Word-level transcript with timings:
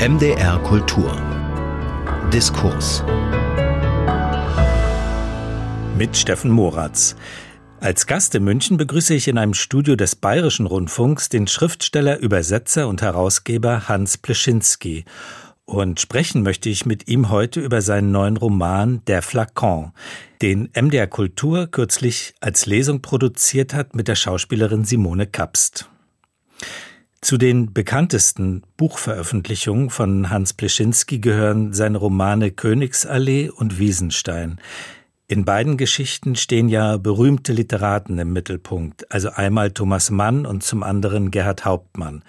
MDR 0.00 0.58
Kultur 0.60 1.14
Diskurs 2.32 3.04
mit 5.98 6.16
Steffen 6.16 6.50
Moratz. 6.50 7.16
Als 7.80 8.06
Gast 8.06 8.34
in 8.34 8.44
München 8.44 8.78
begrüße 8.78 9.12
ich 9.12 9.28
in 9.28 9.36
einem 9.36 9.52
Studio 9.52 9.96
des 9.96 10.16
Bayerischen 10.16 10.64
Rundfunks 10.64 11.28
den 11.28 11.46
Schriftsteller, 11.46 12.18
Übersetzer 12.18 12.88
und 12.88 13.02
Herausgeber 13.02 13.90
Hans 13.90 14.16
Pleschinski. 14.16 15.04
Und 15.66 16.00
sprechen 16.00 16.42
möchte 16.42 16.70
ich 16.70 16.86
mit 16.86 17.06
ihm 17.06 17.28
heute 17.28 17.60
über 17.60 17.82
seinen 17.82 18.10
neuen 18.10 18.38
Roman 18.38 19.02
Der 19.06 19.20
Flakon, 19.20 19.92
den 20.40 20.70
MDR 20.74 21.08
Kultur 21.08 21.66
kürzlich 21.66 22.32
als 22.40 22.64
Lesung 22.64 23.02
produziert 23.02 23.74
hat 23.74 23.94
mit 23.94 24.08
der 24.08 24.14
Schauspielerin 24.14 24.86
Simone 24.86 25.26
Kapst. 25.26 25.90
Zu 27.22 27.36
den 27.36 27.74
bekanntesten 27.74 28.62
Buchveröffentlichungen 28.78 29.90
von 29.90 30.30
Hans 30.30 30.54
Pleschinski 30.54 31.18
gehören 31.18 31.74
seine 31.74 31.98
Romane 31.98 32.50
Königsallee 32.50 33.50
und 33.50 33.78
Wiesenstein. 33.78 34.58
In 35.28 35.44
beiden 35.44 35.76
Geschichten 35.76 36.34
stehen 36.34 36.70
ja 36.70 36.96
berühmte 36.96 37.52
Literaten 37.52 38.18
im 38.18 38.32
Mittelpunkt, 38.32 39.12
also 39.12 39.28
einmal 39.30 39.70
Thomas 39.70 40.10
Mann 40.10 40.46
und 40.46 40.62
zum 40.64 40.82
anderen 40.82 41.30
Gerhard 41.30 41.66
Hauptmann. 41.66 42.24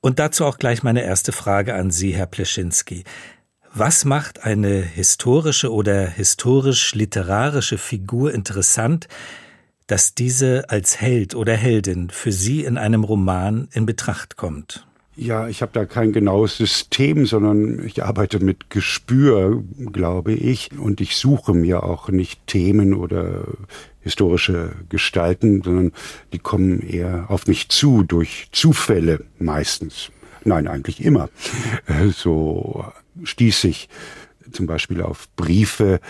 Und 0.00 0.18
dazu 0.18 0.46
auch 0.46 0.56
gleich 0.56 0.82
meine 0.82 1.02
erste 1.02 1.32
Frage 1.32 1.74
an 1.74 1.90
Sie, 1.90 2.12
Herr 2.12 2.26
Pleschinski. 2.26 3.04
Was 3.74 4.06
macht 4.06 4.42
eine 4.42 4.80
historische 4.80 5.70
oder 5.70 6.08
historisch-literarische 6.08 7.76
Figur 7.76 8.32
interessant, 8.32 9.06
dass 9.88 10.14
diese 10.14 10.70
als 10.70 11.00
Held 11.00 11.34
oder 11.34 11.54
Heldin 11.54 12.10
für 12.10 12.30
Sie 12.30 12.64
in 12.64 12.78
einem 12.78 13.02
Roman 13.02 13.68
in 13.72 13.86
Betracht 13.86 14.36
kommt? 14.36 14.86
Ja, 15.16 15.48
ich 15.48 15.62
habe 15.62 15.72
da 15.72 15.84
kein 15.84 16.12
genaues 16.12 16.58
System, 16.58 17.26
sondern 17.26 17.84
ich 17.84 18.04
arbeite 18.04 18.38
mit 18.38 18.70
Gespür, 18.70 19.64
glaube 19.92 20.32
ich. 20.32 20.70
Und 20.78 21.00
ich 21.00 21.16
suche 21.16 21.54
mir 21.54 21.82
auch 21.82 22.08
nicht 22.08 22.46
Themen 22.46 22.94
oder 22.94 23.42
historische 24.00 24.76
Gestalten, 24.88 25.60
sondern 25.62 25.92
die 26.32 26.38
kommen 26.38 26.80
eher 26.80 27.26
auf 27.30 27.48
mich 27.48 27.68
zu 27.68 28.04
durch 28.04 28.48
Zufälle 28.52 29.24
meistens. 29.40 30.12
Nein, 30.44 30.68
eigentlich 30.68 31.02
immer. 31.02 31.30
So 32.14 32.84
stieß 33.24 33.64
ich 33.64 33.88
zum 34.52 34.66
Beispiel 34.66 35.02
auf 35.02 35.28
Briefe 35.34 36.00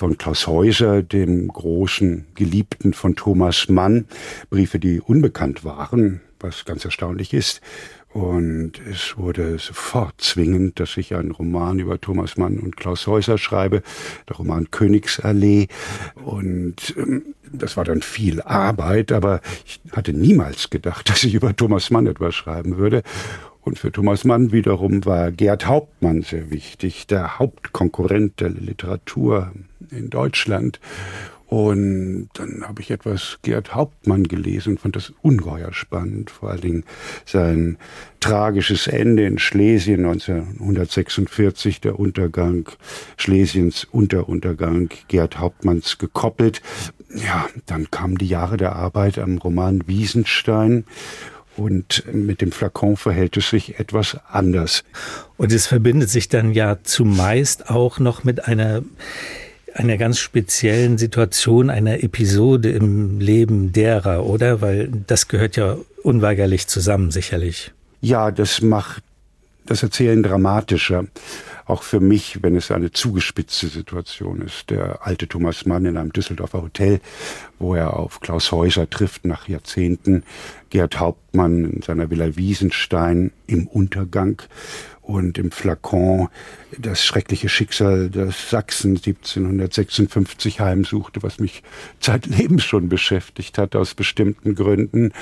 von 0.00 0.16
Klaus 0.16 0.46
Häuser, 0.46 1.02
dem 1.02 1.48
großen 1.48 2.24
Geliebten 2.34 2.94
von 2.94 3.16
Thomas 3.16 3.68
Mann, 3.68 4.06
Briefe, 4.48 4.78
die 4.78 4.98
unbekannt 4.98 5.62
waren, 5.62 6.22
was 6.40 6.64
ganz 6.64 6.86
erstaunlich 6.86 7.34
ist. 7.34 7.60
Und 8.08 8.80
es 8.90 9.18
wurde 9.18 9.58
sofort 9.58 10.14
zwingend, 10.16 10.80
dass 10.80 10.96
ich 10.96 11.14
einen 11.14 11.32
Roman 11.32 11.80
über 11.80 12.00
Thomas 12.00 12.38
Mann 12.38 12.58
und 12.60 12.78
Klaus 12.78 13.06
Häuser 13.06 13.36
schreibe, 13.36 13.82
der 14.26 14.36
Roman 14.36 14.70
Königsallee. 14.70 15.68
Und 16.24 16.94
ähm, 16.96 17.34
das 17.52 17.76
war 17.76 17.84
dann 17.84 18.00
viel 18.00 18.40
Arbeit, 18.40 19.12
aber 19.12 19.42
ich 19.66 19.82
hatte 19.92 20.14
niemals 20.14 20.70
gedacht, 20.70 21.08
dass 21.10 21.24
ich 21.24 21.34
über 21.34 21.54
Thomas 21.54 21.90
Mann 21.90 22.06
etwas 22.06 22.34
schreiben 22.34 22.78
würde. 22.78 23.02
Und 23.60 23.78
für 23.78 23.92
Thomas 23.92 24.24
Mann 24.24 24.50
wiederum 24.50 25.04
war 25.04 25.30
Gerd 25.30 25.66
Hauptmann 25.66 26.22
sehr 26.22 26.50
wichtig, 26.50 27.06
der 27.06 27.38
Hauptkonkurrent 27.38 28.40
der 28.40 28.48
Literatur 28.48 29.52
in 29.92 30.10
Deutschland. 30.10 30.80
Und 31.50 32.28
dann 32.34 32.62
habe 32.68 32.80
ich 32.80 32.92
etwas 32.92 33.40
Gerd 33.42 33.74
Hauptmann 33.74 34.22
gelesen 34.28 34.74
und 34.74 34.80
fand 34.80 34.94
das 34.94 35.12
ungeheuer 35.20 35.72
spannend. 35.72 36.30
Vor 36.30 36.50
allen 36.50 36.60
Dingen 36.60 36.84
sein 37.26 37.76
tragisches 38.20 38.86
Ende 38.86 39.26
in 39.26 39.40
Schlesien 39.40 40.04
1946, 40.04 41.80
der 41.80 41.98
Untergang 41.98 42.68
Schlesiens 43.16 43.84
Unteruntergang 43.90 44.90
Gerd 45.08 45.40
Hauptmanns 45.40 45.98
gekoppelt. 45.98 46.62
Ja, 47.16 47.48
dann 47.66 47.90
kamen 47.90 48.16
die 48.16 48.28
Jahre 48.28 48.56
der 48.56 48.76
Arbeit 48.76 49.18
am 49.18 49.38
Roman 49.38 49.88
Wiesenstein. 49.88 50.84
Und 51.56 52.04
mit 52.12 52.42
dem 52.42 52.52
Flakon 52.52 52.96
verhält 52.96 53.36
es 53.36 53.50
sich 53.50 53.80
etwas 53.80 54.16
anders. 54.30 54.84
Und 55.36 55.52
es 55.52 55.66
verbindet 55.66 56.10
sich 56.10 56.28
dann 56.28 56.52
ja 56.52 56.78
zumeist 56.84 57.70
auch 57.70 57.98
noch 57.98 58.22
mit 58.22 58.46
einer 58.46 58.82
einer 59.74 59.96
ganz 59.96 60.18
speziellen 60.18 60.98
Situation, 60.98 61.70
einer 61.70 62.02
Episode 62.02 62.70
im 62.70 63.20
Leben 63.20 63.72
derer, 63.72 64.24
oder? 64.26 64.60
Weil 64.60 64.88
das 65.06 65.28
gehört 65.28 65.56
ja 65.56 65.76
unweigerlich 66.02 66.66
zusammen, 66.66 67.10
sicherlich. 67.10 67.72
Ja, 68.00 68.30
das 68.30 68.62
macht 68.62 69.02
das 69.66 69.82
Erzählen 69.82 70.22
dramatischer. 70.22 71.04
Auch 71.66 71.84
für 71.84 72.00
mich, 72.00 72.42
wenn 72.42 72.56
es 72.56 72.72
eine 72.72 72.90
zugespitzte 72.90 73.68
Situation 73.68 74.42
ist. 74.42 74.70
Der 74.70 75.06
alte 75.06 75.28
Thomas 75.28 75.66
Mann 75.66 75.84
in 75.84 75.96
einem 75.96 76.12
Düsseldorfer 76.12 76.62
Hotel, 76.62 77.00
wo 77.60 77.76
er 77.76 77.94
auf 77.94 78.18
Klaus 78.18 78.50
Häuser 78.50 78.90
trifft 78.90 79.24
nach 79.24 79.46
Jahrzehnten. 79.46 80.24
Gerd 80.70 80.98
Hauptmann 80.98 81.64
in 81.64 81.82
seiner 81.82 82.10
Villa 82.10 82.36
Wiesenstein 82.36 83.30
im 83.46 83.68
Untergang 83.68 84.42
und 85.10 85.38
im 85.38 85.50
Flakon 85.50 86.28
das 86.78 87.04
schreckliche 87.04 87.48
Schicksal, 87.48 88.10
das 88.10 88.48
Sachsen 88.48 88.96
1756 88.96 90.60
heimsuchte, 90.60 91.22
was 91.24 91.40
mich 91.40 91.64
zeitlebens 92.00 92.62
schon 92.62 92.88
beschäftigt 92.88 93.58
hat 93.58 93.74
aus 93.74 93.94
bestimmten 93.94 94.54
Gründen. 94.54 95.12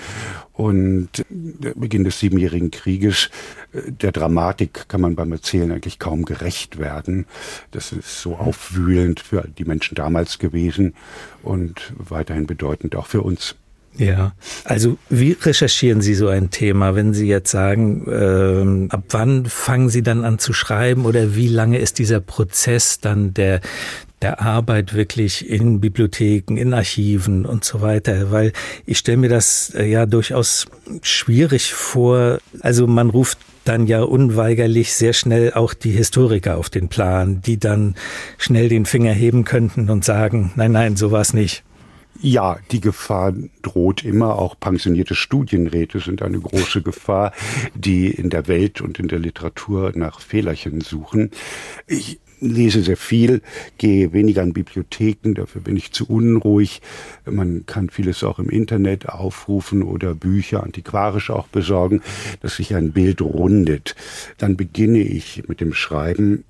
Und 0.53 1.25
der 1.31 1.73
Beginn 1.75 2.05
des 2.05 2.19
Siebenjährigen 2.21 2.71
Krieges, 2.71 3.31
der 3.73 4.13
Dramatik 4.13 4.89
kann 4.89 5.01
man 5.01 5.17
beim 5.17 5.33
Erzählen 5.33 5.73
eigentlich 5.73 5.99
kaum 5.99 6.25
gerecht 6.25 6.79
werden. 6.79 7.27
Das 7.71 7.93
ist 7.93 8.21
so 8.21 8.37
aufwühlend 8.37 9.21
für 9.21 9.49
die 9.57 9.65
Menschen 9.65 9.95
damals 9.95 10.39
gewesen 10.39 10.95
und 11.43 11.95
weiterhin 11.97 12.47
bedeutend 12.47 12.95
auch 12.95 13.07
für 13.07 13.23
uns. 13.23 13.57
Ja, 13.99 14.33
also 14.65 14.97
wie 15.11 15.33
recherchieren 15.33 16.03
Sie 16.03 16.15
so 16.15 16.29
ein 16.29 16.51
Thema, 16.51 16.95
wenn 16.95 17.15
Sie 17.15 17.27
jetzt 17.27 17.51
sagen, 17.51 18.07
ähm, 18.09 18.89
ab 18.91 19.03
wann 19.11 19.47
fangen 19.47 19.89
Sie 19.89 20.03
dann 20.03 20.25
an 20.25 20.39
zu 20.39 20.53
schreiben 20.53 21.05
oder 21.05 21.35
wie 21.35 21.49
lange 21.49 21.79
ist 21.79 21.99
dieser 21.99 22.21
Prozess 22.21 23.01
dann 23.01 23.35
der 23.35 23.61
der 24.23 24.41
Arbeit 24.41 24.95
wirklich 24.95 25.49
in 25.49 25.81
Bibliotheken, 25.81 26.57
in 26.57 26.75
Archiven 26.75 27.47
und 27.47 27.65
so 27.65 27.81
weiter, 27.81 28.33
weil 28.33 28.53
ich 28.85 28.99
stelle 28.99 29.19
mir 29.19 29.29
das 29.29 29.73
äh, 29.77 29.85
ja 29.85 30.07
durchaus 30.07 30.67
schwierig 31.03 31.73
vor. 31.73 32.39
Also 32.61 32.89
man 32.89 33.11
ruft 33.11 33.39
dann 33.65 33.87
ja 33.87 34.03
unweigerlich 34.03 34.95
sehr 34.95 35.13
schnell 35.13 35.53
auch 35.53 35.75
die 35.75 35.91
Historiker 35.91 36.57
auf 36.57 36.71
den 36.71 36.89
Plan, 36.89 37.43
die 37.43 37.59
dann 37.59 37.95
schnell 38.39 38.69
den 38.69 38.87
Finger 38.87 39.13
heben 39.13 39.45
könnten 39.45 39.91
und 39.91 40.05
sagen, 40.05 40.53
nein, 40.57 40.73
nein, 40.73 40.97
so 40.97 41.13
war 41.13 41.21
es 41.21 41.33
nicht. 41.33 41.63
Ja, 42.21 42.59
die 42.73 42.81
Gefahr 42.81 43.33
droht 43.63 44.05
immer. 44.05 44.39
Auch 44.39 44.59
pensionierte 44.59 45.15
Studienräte 45.15 46.01
sind 46.01 46.21
eine 46.21 46.41
große 46.41 46.83
Gefahr, 46.83 47.33
die 47.75 48.11
in 48.11 48.29
der 48.29 48.49
Welt 48.49 48.81
und 48.81 48.99
in 48.99 49.07
der 49.07 49.21
Literatur 49.21 49.93
nach 49.95 50.21
Fehlerchen 50.21 50.81
suchen. 50.81 51.31
Ich 51.87 52.19
lese 52.41 52.83
sehr 52.83 52.97
viel, 52.97 53.43
gehe 53.79 54.13
weniger 54.13 54.43
in 54.43 54.53
Bibliotheken, 54.53 55.35
dafür 55.35 55.61
bin 55.61 55.77
ich 55.77 55.93
zu 55.93 56.07
unruhig. 56.09 56.83
Man 57.25 57.67
kann 57.67 57.91
vieles 57.91 58.25
auch 58.25 58.39
im 58.39 58.49
Internet 58.49 59.09
aufrufen 59.09 59.83
oder 59.83 60.15
Bücher 60.15 60.63
antiquarisch 60.63 61.31
auch 61.31 61.49
besorgen, 61.49 62.03
dass 62.41 62.57
sich 62.57 62.75
ein 62.75 62.93
Bild 62.93 63.21
rundet. 63.21 63.95
Dann 64.39 64.57
beginne 64.57 65.01
ich 65.01 65.45
mit 65.49 65.61
dem 65.61 65.73
Schreiben 65.73 66.45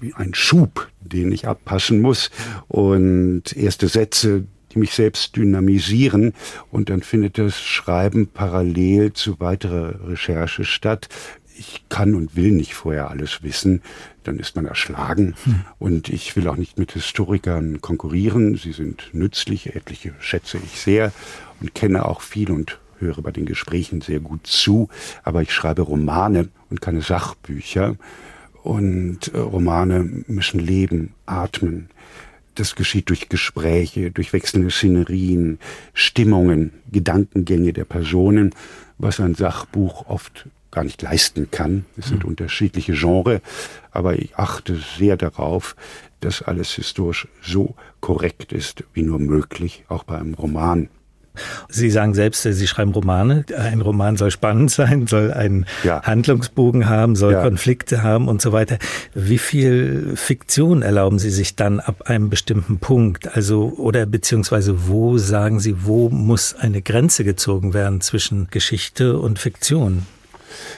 wie 0.00 0.14
ein 0.14 0.34
Schub, 0.34 0.90
den 1.00 1.32
ich 1.32 1.46
abpassen 1.46 2.00
muss 2.00 2.30
und 2.68 3.56
erste 3.56 3.88
Sätze, 3.88 4.44
die 4.74 4.78
mich 4.78 4.94
selbst 4.94 5.36
dynamisieren 5.36 6.34
und 6.70 6.90
dann 6.90 7.02
findet 7.02 7.38
das 7.38 7.60
Schreiben 7.60 8.28
parallel 8.28 9.12
zu 9.12 9.40
weiterer 9.40 10.08
Recherche 10.08 10.64
statt. 10.64 11.08
Ich 11.56 11.84
kann 11.88 12.14
und 12.14 12.34
will 12.34 12.50
nicht 12.50 12.74
vorher 12.74 13.10
alles 13.10 13.42
wissen, 13.42 13.82
dann 14.24 14.38
ist 14.38 14.56
man 14.56 14.66
erschlagen 14.66 15.34
hm. 15.44 15.60
und 15.78 16.08
ich 16.08 16.34
will 16.34 16.48
auch 16.48 16.56
nicht 16.56 16.78
mit 16.78 16.92
Historikern 16.92 17.80
konkurrieren. 17.80 18.56
Sie 18.56 18.72
sind 18.72 19.10
nützlich, 19.12 19.76
etliche 19.76 20.14
schätze 20.18 20.58
ich 20.64 20.80
sehr 20.80 21.12
und 21.60 21.74
kenne 21.74 22.06
auch 22.06 22.22
viel 22.22 22.50
und 22.50 22.80
höre 22.98 23.22
bei 23.22 23.30
den 23.30 23.46
Gesprächen 23.46 24.00
sehr 24.00 24.20
gut 24.20 24.46
zu, 24.46 24.88
aber 25.22 25.42
ich 25.42 25.52
schreibe 25.52 25.82
Romane 25.82 26.48
und 26.70 26.80
keine 26.80 27.02
Sachbücher 27.02 27.96
und 28.64 29.32
äh, 29.34 29.38
Romane 29.38 30.24
müssen 30.26 30.58
leben, 30.58 31.12
atmen, 31.26 31.90
das 32.54 32.74
geschieht 32.74 33.08
durch 33.08 33.28
Gespräche, 33.28 34.10
durch 34.10 34.32
wechselnde 34.32 34.70
Szenerien, 34.70 35.58
Stimmungen, 35.92 36.72
Gedankengänge 36.90 37.72
der 37.72 37.84
Personen, 37.84 38.54
was 38.98 39.20
ein 39.20 39.34
Sachbuch 39.34 40.06
oft 40.06 40.46
gar 40.70 40.84
nicht 40.84 41.02
leisten 41.02 41.50
kann. 41.50 41.84
Es 41.96 42.06
sind 42.06 42.24
mhm. 42.24 42.30
unterschiedliche 42.30 42.94
Genres, 42.94 43.40
aber 43.92 44.18
ich 44.18 44.36
achte 44.36 44.78
sehr 44.98 45.16
darauf, 45.16 45.76
dass 46.20 46.42
alles 46.42 46.72
historisch 46.72 47.28
so 47.42 47.74
korrekt 48.00 48.52
ist 48.52 48.84
wie 48.92 49.02
nur 49.02 49.18
möglich, 49.18 49.84
auch 49.88 50.04
bei 50.04 50.18
einem 50.18 50.34
Roman. 50.34 50.88
Sie 51.68 51.90
sagen 51.90 52.14
selbst, 52.14 52.42
Sie 52.42 52.66
schreiben 52.66 52.92
Romane. 52.92 53.44
Ein 53.56 53.80
Roman 53.80 54.16
soll 54.16 54.30
spannend 54.30 54.70
sein, 54.70 55.06
soll 55.06 55.32
einen 55.32 55.66
ja. 55.82 56.02
Handlungsbogen 56.02 56.88
haben, 56.88 57.16
soll 57.16 57.32
ja. 57.32 57.42
Konflikte 57.42 58.02
haben 58.02 58.28
und 58.28 58.40
so 58.40 58.52
weiter. 58.52 58.78
Wie 59.14 59.38
viel 59.38 60.12
Fiktion 60.14 60.82
erlauben 60.82 61.18
Sie 61.18 61.30
sich 61.30 61.56
dann 61.56 61.80
ab 61.80 62.02
einem 62.08 62.30
bestimmten 62.30 62.78
Punkt? 62.78 63.34
Also, 63.34 63.74
oder 63.76 64.06
beziehungsweise 64.06 64.88
wo 64.88 65.18
sagen 65.18 65.60
Sie, 65.60 65.84
wo 65.84 66.08
muss 66.08 66.54
eine 66.54 66.82
Grenze 66.82 67.24
gezogen 67.24 67.74
werden 67.74 68.00
zwischen 68.00 68.48
Geschichte 68.50 69.18
und 69.18 69.38
Fiktion? 69.38 70.06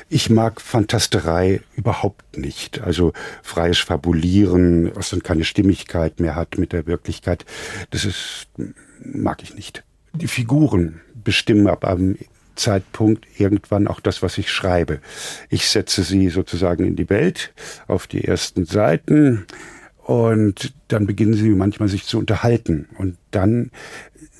Ich 0.09 0.31
mag 0.31 0.61
Fantasterei 0.61 1.61
überhaupt 1.75 2.39
nicht. 2.39 2.81
Also 2.81 3.13
freies 3.43 3.79
Fabulieren, 3.79 4.95
was 4.95 5.11
dann 5.11 5.23
keine 5.23 5.45
Stimmigkeit 5.45 6.21
mehr 6.21 6.35
hat 6.35 6.59
mit 6.59 6.73
der 6.73 6.87
Wirklichkeit, 6.87 7.45
das 7.91 8.05
ist, 8.05 8.49
mag 9.01 9.43
ich 9.43 9.55
nicht. 9.55 9.85
Die 10.17 10.29
Figuren 10.29 11.01
bestimmen 11.15 11.67
ab 11.69 11.85
einem 11.85 12.17
Zeitpunkt 12.55 13.27
irgendwann 13.39 13.87
auch 13.87 14.01
das, 14.01 14.23
was 14.23 14.39
ich 14.39 14.51
schreibe. 14.51 15.01
Ich 15.51 15.69
setze 15.69 16.03
sie 16.03 16.31
sozusagen 16.31 16.87
in 16.87 16.97
die 16.97 17.11
Welt 17.11 17.53
auf 17.87 18.07
die 18.07 18.25
ersten 18.25 18.65
Seiten 18.65 19.47
und 19.99 20.73
dann 20.89 21.07
beginnen 21.07 21.35
sie 21.35 21.51
manchmal 21.51 21.89
sich 21.89 22.05
zu 22.05 22.19
unterhalten 22.19 22.89
und 22.97 23.19
dann 23.31 23.71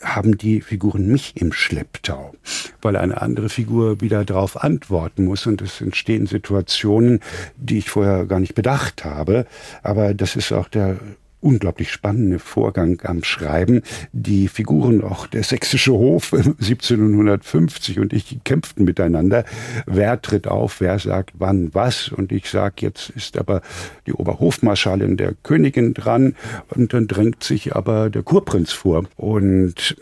haben 0.03 0.39
die 0.39 0.61
Figuren 0.61 1.09
mich 1.09 1.37
im 1.37 1.53
Schlepptau, 1.53 2.35
weil 2.81 2.97
eine 2.97 3.21
andere 3.21 3.49
Figur 3.49 4.01
wieder 4.01 4.25
darauf 4.25 4.63
antworten 4.63 5.25
muss 5.25 5.47
und 5.47 5.61
es 5.63 5.81
entstehen 5.81 6.27
Situationen, 6.27 7.21
die 7.57 7.79
ich 7.79 7.91
vorher 7.91 8.27
gar 8.27 8.41
nicht 8.41 8.55
bedacht 8.55 9.05
habe. 9.05 9.47
Aber 9.83 10.15
das 10.15 10.37
ist 10.37 10.53
auch 10.53 10.69
der 10.69 10.99
unglaublich 11.47 11.93
spannende 11.93 12.41
Vorgang 12.41 13.01
am 13.05 13.23
Schreiben. 13.23 13.83
Die 14.13 14.49
Figuren, 14.49 15.05
auch 15.05 15.29
der 15.29 15.45
sächsische 15.45 15.93
Hof 15.93 16.33
1750 16.35 18.01
und 18.01 18.13
ich 18.13 18.41
kämpften 18.43 18.85
miteinander. 18.85 19.45
Wer 19.87 20.21
tritt 20.21 20.49
auf, 20.49 20.81
wer 20.81 20.99
sagt 20.99 21.35
wann 21.39 21.73
was? 21.73 22.09
Und 22.09 22.33
ich 22.33 22.51
sage, 22.51 22.75
jetzt 22.79 23.11
ist 23.11 23.39
aber 23.39 23.63
die 24.09 24.13
Oberhofmarschallin 24.13 25.17
der 25.17 25.35
Königin 25.45 25.95
dran 25.95 26.35
und 26.75 26.93
dann 26.93 27.07
drängt 27.07 27.45
sich 27.45 27.77
aber 27.77 28.11
der 28.11 28.25
Kurprinz 28.25 28.73
vor. 28.73 29.05
Und 29.17 29.97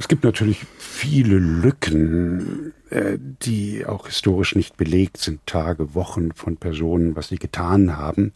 es 0.00 0.08
gibt 0.08 0.24
natürlich 0.24 0.66
viele 0.78 1.36
Lücken, 1.36 2.72
äh, 2.90 3.16
die 3.18 3.86
auch 3.86 4.06
historisch 4.06 4.56
nicht 4.56 4.76
belegt 4.76 5.18
sind, 5.18 5.46
Tage, 5.46 5.94
Wochen 5.94 6.32
von 6.32 6.56
Personen, 6.56 7.14
was 7.14 7.28
sie 7.28 7.38
getan 7.38 7.96
haben 7.96 8.32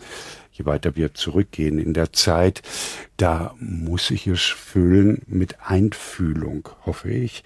je 0.55 0.65
weiter 0.67 0.95
wir 0.97 1.15
zurückgehen 1.15 1.79
in 1.79 1.95
der 1.95 2.13
Zeit, 2.13 2.63
da 3.17 3.55
muss 3.59 4.11
ich 4.11 4.27
es 4.27 4.43
füllen 4.43 5.23
mit 5.27 5.57
Einfühlung, 5.61 6.69
hoffe 6.87 7.11
ich. 7.11 7.43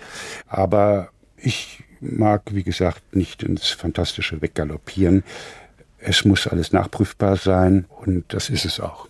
Aber 0.47 1.09
ich 1.37 1.85
mag, 2.01 2.43
wie 2.53 2.63
gesagt, 2.63 3.17
nicht 3.17 3.43
ins 3.43 3.69
Fantastische 3.69 4.43
weggaloppieren. 4.43 5.25
Es 5.99 6.25
muss 6.25 6.47
alles 6.47 6.73
nachprüfbar 6.73 7.37
sein 7.37 7.87
und 7.89 8.33
das 8.33 8.51
ist 8.51 8.67
es 8.67 8.79
auch. 8.79 9.09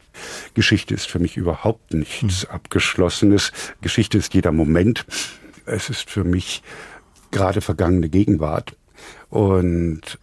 Geschichte 0.55 0.95
ist 0.95 1.07
für 1.07 1.19
mich 1.19 1.37
überhaupt 1.37 1.95
nichts 1.95 2.43
hm. 2.43 2.51
Abgeschlossenes. 2.51 3.53
Geschichte 3.81 4.19
ist 4.19 4.35
jeder 4.35 4.53
Moment. 4.53 5.05
Es 5.67 5.91
ist 5.91 6.11
für 6.11 6.25
mich 6.25 6.63
gerade 7.31 7.61
vergangene 7.61 8.09
Gegenwart. 8.09 8.77
Und 9.31 10.19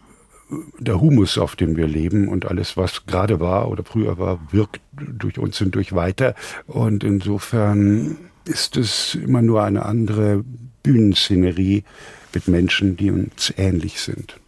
der 0.78 1.00
Humus, 1.00 1.38
auf 1.38 1.56
dem 1.56 1.76
wir 1.76 1.86
leben 1.86 2.28
und 2.28 2.46
alles, 2.46 2.76
was 2.76 3.06
gerade 3.06 3.40
war 3.40 3.68
oder 3.68 3.84
früher 3.84 4.18
war, 4.18 4.40
wirkt 4.52 4.80
durch 4.92 5.38
uns 5.38 5.58
hindurch 5.58 5.94
weiter. 5.94 6.34
Und 6.66 7.02
insofern 7.02 8.16
ist 8.44 8.76
es 8.76 9.14
immer 9.16 9.42
nur 9.42 9.64
eine 9.64 9.84
andere 9.84 10.44
Bühnenszenerie 10.82 11.84
mit 12.32 12.48
Menschen, 12.48 12.96
die 12.96 13.10
uns 13.10 13.52
ähnlich 13.56 14.00
sind. 14.00 14.38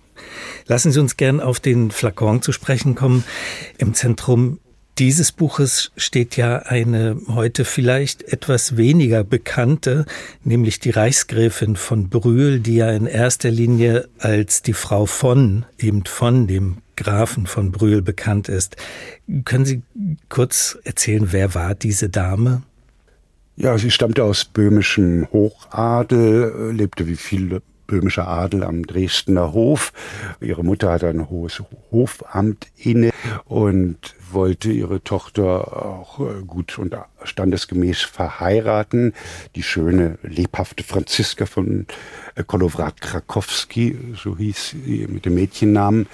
Lassen 0.67 0.93
Sie 0.93 1.01
uns 1.01 1.17
gern 1.17 1.41
auf 1.41 1.59
den 1.59 1.91
Flakon 1.91 2.43
zu 2.43 2.53
sprechen 2.53 2.95
kommen. 2.95 3.25
Im 3.79 3.95
Zentrum 3.95 4.61
dieses 4.99 5.33
Buches 5.33 5.93
steht 5.97 6.37
ja 6.37 6.59
eine 6.59 7.21
heute 7.29 7.65
vielleicht 7.65 8.23
etwas 8.23 8.77
weniger 8.77 9.23
bekannte, 9.23 10.07
nämlich 10.43 10.81
die 10.81 10.91
Reichsgräfin 10.91 11.77
von 11.77 12.09
Brühl, 12.09 12.59
die 12.59 12.77
ja 12.77 12.91
in 12.91 13.07
erster 13.07 13.51
Linie 13.51 14.09
als 14.19 14.63
die 14.63 14.73
Frau 14.73 15.07
von, 15.07 15.67
eben 15.79 16.05
von 16.05 16.47
dem 16.47 16.79
Grafen 16.97 17.47
von 17.47 17.71
Brühl 17.71 18.03
bekannt 18.03 18.49
ist. 18.49 18.77
Können 19.45 19.65
Sie 19.65 19.83
kurz 20.29 20.77
erzählen, 20.83 21.29
wer 21.31 21.55
war 21.55 21.77
diese 21.77 22.09
Dame? 22.09 22.63
Ja, 23.55 23.77
sie 23.77 23.91
stammte 23.91 24.23
aus 24.23 24.45
böhmischem 24.45 25.27
Hochadel, 25.33 26.73
lebte 26.73 27.09
wie 27.09 27.17
viele 27.17 27.61
böhmischer 27.89 28.29
Adel 28.29 28.63
am 28.63 28.87
Dresdner 28.87 29.53
Hof. 29.53 29.93
Ihre 30.41 30.63
Mutter 30.63 30.93
hatte 30.93 31.09
ein 31.09 31.29
hohes 31.29 31.63
Hofamt 31.91 32.69
inne 32.77 33.11
und 33.47 34.15
wollte 34.31 34.71
ihre 34.71 35.03
Tochter 35.03 35.85
auch 35.85 36.21
äh, 36.21 36.43
gut 36.47 36.79
und 36.79 36.95
standesgemäß 37.25 38.03
verheiraten. 38.03 39.15
Die 39.57 39.63
schöne, 39.63 40.19
lebhafte 40.23 40.85
Franziska 40.85 41.47
von 41.47 41.87
äh, 42.35 42.45
Kolowrat 42.45 43.01
Krakowski, 43.01 43.97
so 44.23 44.37
hieß 44.37 44.77
sie 44.85 45.07
mit 45.09 45.25
dem 45.25 45.35
Mädchennamen. 45.35 46.07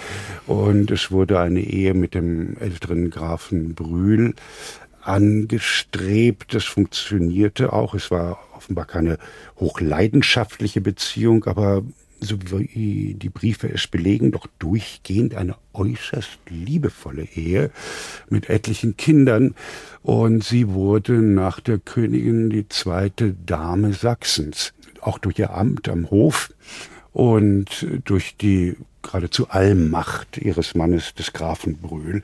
Und 0.47 0.91
es 0.93 1.11
wurde 1.11 1.41
eine 1.41 1.61
Ehe 1.61 1.93
mit 1.95 2.15
dem 2.15 2.57
älteren 2.59 3.11
Grafen 3.11 3.75
Brühl 3.75 4.35
angestrebt. 5.07 6.55
Das 6.55 6.65
funktionierte 6.65 7.73
auch. 7.73 7.95
Es 7.95 8.11
war 8.11 8.39
offenbar 8.55 8.87
keine 8.87 9.19
hochleidenschaftliche 9.59 10.81
Beziehung, 10.81 11.45
aber 11.45 11.83
so 12.21 12.39
wie 12.51 13.15
die 13.15 13.29
Briefe 13.29 13.69
es 13.69 13.87
belegen, 13.87 14.33
doch 14.33 14.47
durchgehend 14.59 15.35
eine 15.35 15.57
äußerst 15.73 16.39
liebevolle 16.49 17.25
Ehe 17.35 17.71
mit 18.29 18.49
etlichen 18.49 18.97
Kindern. 18.97 19.55
Und 20.03 20.43
sie 20.43 20.69
wurde 20.69 21.15
nach 21.15 21.61
der 21.61 21.79
Königin 21.79 22.51
die 22.51 22.69
zweite 22.69 23.35
Dame 23.47 23.93
Sachsens, 23.93 24.73
auch 25.01 25.19
durch 25.19 25.39
ihr 25.39 25.55
Amt 25.55 25.89
am 25.89 26.11
Hof 26.11 26.53
und 27.13 27.87
durch 28.05 28.37
die 28.37 28.77
geradezu 29.05 29.49
Allmacht 29.49 30.39
ihres 30.39 30.75
Mannes, 30.75 31.15
des 31.15 31.33
Grafen 31.33 31.77
Brühl. 31.77 32.23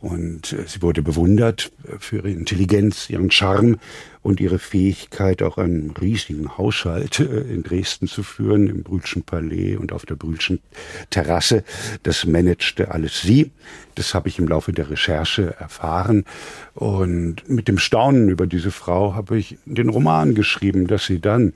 Und 0.00 0.52
äh, 0.52 0.64
sie 0.66 0.82
wurde 0.82 1.02
bewundert 1.02 1.70
für 1.98 2.16
ihre 2.16 2.30
Intelligenz, 2.30 3.10
ihren 3.10 3.30
Charme 3.30 3.78
und 4.22 4.40
ihre 4.40 4.58
Fähigkeit, 4.58 5.42
auch 5.42 5.58
einen 5.58 5.90
riesigen 5.90 6.56
Haushalt 6.56 7.20
äh, 7.20 7.40
in 7.42 7.62
Dresden 7.62 8.06
zu 8.06 8.22
führen, 8.22 8.68
im 8.68 8.82
Brühlschen 8.82 9.22
Palais 9.22 9.76
und 9.76 9.92
auf 9.92 10.06
der 10.06 10.14
Brühlschen 10.14 10.60
Terrasse. 11.10 11.64
Das 12.04 12.24
managte 12.24 12.90
alles 12.90 13.20
sie. 13.20 13.50
Das 13.94 14.14
habe 14.14 14.28
ich 14.28 14.38
im 14.38 14.48
Laufe 14.48 14.72
der 14.72 14.90
Recherche 14.90 15.54
erfahren. 15.58 16.24
Und 16.74 17.48
mit 17.48 17.68
dem 17.68 17.78
Staunen 17.78 18.28
über 18.28 18.46
diese 18.46 18.70
Frau 18.70 19.14
habe 19.14 19.38
ich 19.38 19.58
den 19.66 19.88
Roman 19.88 20.34
geschrieben, 20.34 20.86
dass 20.86 21.06
sie 21.06 21.20
dann 21.20 21.52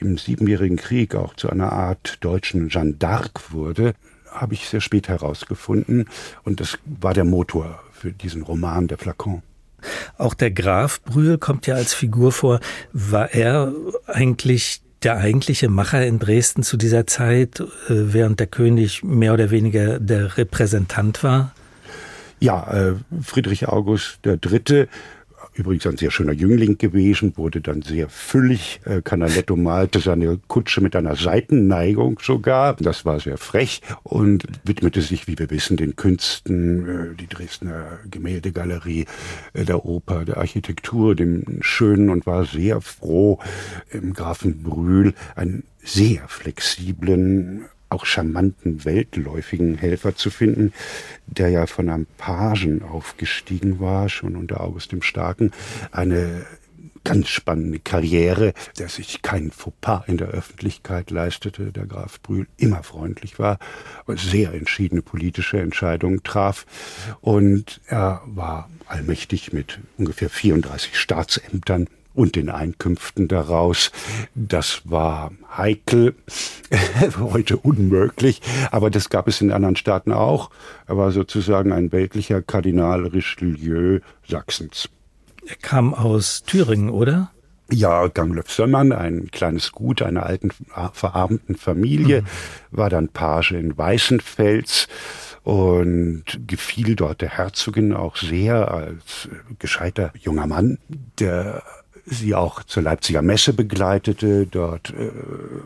im 0.00 0.18
Siebenjährigen 0.18 0.76
Krieg 0.76 1.14
auch 1.14 1.34
zu 1.34 1.48
einer 1.48 1.72
Art 1.72 2.18
deutschen 2.20 2.68
Jeanne 2.68 2.94
d'Arc 2.94 3.52
wurde 3.52 3.94
habe 4.40 4.54
ich 4.54 4.68
sehr 4.68 4.80
spät 4.80 5.08
herausgefunden. 5.08 6.06
Und 6.44 6.60
das 6.60 6.78
war 6.84 7.14
der 7.14 7.24
Motor 7.24 7.80
für 7.92 8.12
diesen 8.12 8.42
Roman, 8.42 8.88
der 8.88 8.98
Flakon. 8.98 9.42
Auch 10.16 10.34
der 10.34 10.50
Graf 10.50 11.00
Brühl 11.02 11.38
kommt 11.38 11.66
ja 11.66 11.76
als 11.76 11.94
Figur 11.94 12.32
vor. 12.32 12.60
War 12.92 13.32
er 13.32 13.72
eigentlich 14.06 14.82
der 15.02 15.18
eigentliche 15.18 15.68
Macher 15.68 16.04
in 16.04 16.18
Dresden 16.18 16.62
zu 16.62 16.76
dieser 16.76 17.06
Zeit, 17.06 17.60
äh, 17.60 17.64
während 17.88 18.40
der 18.40 18.48
König 18.48 19.04
mehr 19.04 19.32
oder 19.32 19.50
weniger 19.50 20.00
der 20.00 20.36
Repräsentant 20.36 21.22
war? 21.22 21.54
Ja, 22.40 22.70
äh, 22.72 22.94
Friedrich 23.22 23.68
August 23.68 24.20
III 24.24 24.88
übrigens 25.58 25.86
ein 25.86 25.96
sehr 25.96 26.10
schöner 26.10 26.32
Jüngling 26.32 26.78
gewesen, 26.78 27.36
wurde 27.36 27.60
dann 27.60 27.82
sehr 27.82 28.08
füllig. 28.08 28.80
Äh, 28.84 29.02
Canaletto 29.02 29.56
malte 29.56 29.98
seine 30.00 30.38
Kutsche 30.46 30.80
mit 30.80 30.94
einer 30.94 31.16
Seitenneigung 31.16 32.20
sogar. 32.22 32.74
Das 32.74 33.04
war 33.04 33.20
sehr 33.20 33.38
frech 33.38 33.82
und 34.04 34.44
widmete 34.64 35.02
sich, 35.02 35.26
wie 35.26 35.38
wir 35.38 35.50
wissen, 35.50 35.76
den 35.76 35.96
Künsten, 35.96 36.88
äh, 36.88 37.14
die 37.16 37.26
Dresdner 37.26 37.98
Gemäldegalerie, 38.10 39.06
äh, 39.52 39.64
der 39.64 39.84
Oper, 39.84 40.24
der 40.24 40.38
Architektur, 40.38 41.14
dem 41.14 41.44
Schönen 41.60 42.10
und 42.10 42.26
war 42.26 42.44
sehr 42.44 42.80
froh, 42.80 43.40
im 43.90 44.14
Grafen 44.14 44.62
Brühl 44.62 45.14
einen 45.34 45.64
sehr 45.82 46.28
flexiblen 46.28 47.66
auch 47.90 48.06
charmanten, 48.06 48.84
weltläufigen 48.84 49.76
Helfer 49.76 50.14
zu 50.14 50.30
finden, 50.30 50.72
der 51.26 51.48
ja 51.48 51.66
von 51.66 51.88
einem 51.88 52.06
Pagen 52.16 52.82
aufgestiegen 52.82 53.80
war, 53.80 54.08
schon 54.08 54.36
unter 54.36 54.60
August 54.60 54.92
dem 54.92 55.02
Starken, 55.02 55.52
eine 55.90 56.46
ganz 57.04 57.28
spannende 57.28 57.78
Karriere, 57.78 58.52
der 58.78 58.88
sich 58.88 59.22
keinen 59.22 59.50
Fauxpas 59.50 60.04
in 60.08 60.18
der 60.18 60.28
Öffentlichkeit 60.28 61.10
leistete, 61.10 61.72
der 61.72 61.86
Graf 61.86 62.20
Brühl 62.20 62.46
immer 62.58 62.82
freundlich 62.82 63.38
war, 63.38 63.58
sehr 64.08 64.52
entschiedene 64.52 65.00
politische 65.00 65.58
Entscheidungen 65.58 66.22
traf. 66.22 66.66
Und 67.22 67.80
er 67.86 68.20
war 68.26 68.68
allmächtig 68.86 69.54
mit 69.54 69.78
ungefähr 69.96 70.28
34 70.28 70.98
Staatsämtern 70.98 71.88
und 72.18 72.34
den 72.34 72.50
Einkünften 72.50 73.28
daraus. 73.28 73.92
Das 74.34 74.82
war 74.84 75.30
heikel, 75.56 76.16
heute 77.20 77.56
unmöglich, 77.56 78.42
aber 78.72 78.90
das 78.90 79.08
gab 79.08 79.28
es 79.28 79.40
in 79.40 79.52
anderen 79.52 79.76
Staaten 79.76 80.12
auch. 80.12 80.50
Er 80.88 80.96
war 80.96 81.12
sozusagen 81.12 81.72
ein 81.72 81.92
weltlicher 81.92 82.42
Kardinal 82.42 83.06
Richelieu 83.06 84.00
Sachsens. 84.26 84.88
Er 85.46 85.56
kam 85.56 85.94
aus 85.94 86.42
Thüringen, 86.42 86.90
oder? 86.90 87.30
Ja, 87.70 88.08
Ganglöf-Sömmern, 88.08 88.92
ein 88.92 89.30
kleines 89.30 89.70
Gut 89.70 90.02
einer 90.02 90.24
alten, 90.24 90.50
verarmten 90.92 91.54
Familie, 91.54 92.22
mhm. 92.22 92.26
war 92.72 92.90
dann 92.90 93.08
Page 93.08 93.52
in 93.52 93.78
Weißenfels 93.78 94.88
und 95.44 96.24
gefiel 96.46 96.96
dort 96.96 97.20
der 97.20 97.30
Herzogin 97.30 97.94
auch 97.94 98.16
sehr 98.16 98.70
als 98.70 99.28
gescheiter 99.58 100.12
junger 100.18 100.46
Mann, 100.46 100.78
der 101.18 101.62
sie 102.10 102.34
auch 102.34 102.62
zur 102.62 102.82
Leipziger 102.82 103.22
Messe 103.22 103.52
begleitete. 103.52 104.46
Dort 104.46 104.90
äh, 104.90 105.10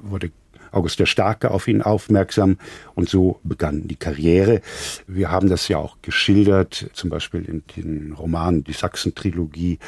wurde 0.02 0.30
August 0.72 0.98
der 0.98 1.06
Starke 1.06 1.50
auf 1.50 1.68
ihn 1.68 1.82
aufmerksam 1.82 2.58
und 2.94 3.08
so 3.08 3.38
begann 3.44 3.86
die 3.88 3.96
Karriere. 3.96 4.62
Wir 5.06 5.30
haben 5.30 5.48
das 5.48 5.68
ja 5.68 5.78
auch 5.78 5.98
geschildert, 6.02 6.90
zum 6.94 7.10
Beispiel 7.10 7.44
in 7.44 7.62
den 7.76 8.12
Romanen 8.12 8.64
Die 8.64 8.72
Sachsen-Trilogie 8.72 9.78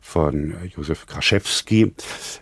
von 0.00 0.54
Józef 0.76 1.06
Kraschewski, 1.06 1.92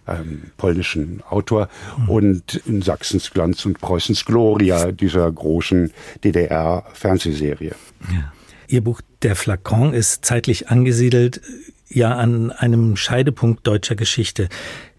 einem 0.07 0.51
polnischen 0.57 1.23
Autor, 1.29 1.69
mhm. 1.99 2.09
und 2.09 2.55
in 2.67 2.81
Sachsens 2.81 3.31
Glanz 3.31 3.67
und 3.67 3.79
Preußens 3.81 4.25
Gloria, 4.25 4.93
dieser 4.93 5.31
großen 5.31 5.93
DDR-Fernsehserie. 6.25 7.75
Ja. 8.11 8.33
Ihr 8.67 8.83
Buch 8.83 9.03
Der 9.23 9.37
Flakon 9.37 9.93
ist 9.93 10.25
zeitlich 10.25 10.71
angesiedelt, 10.71 11.43
ja 11.91 12.17
an 12.17 12.53
einem 12.53 12.97
Scheidepunkt 12.97 13.67
deutscher 13.67 13.97
Geschichte. 13.97 14.49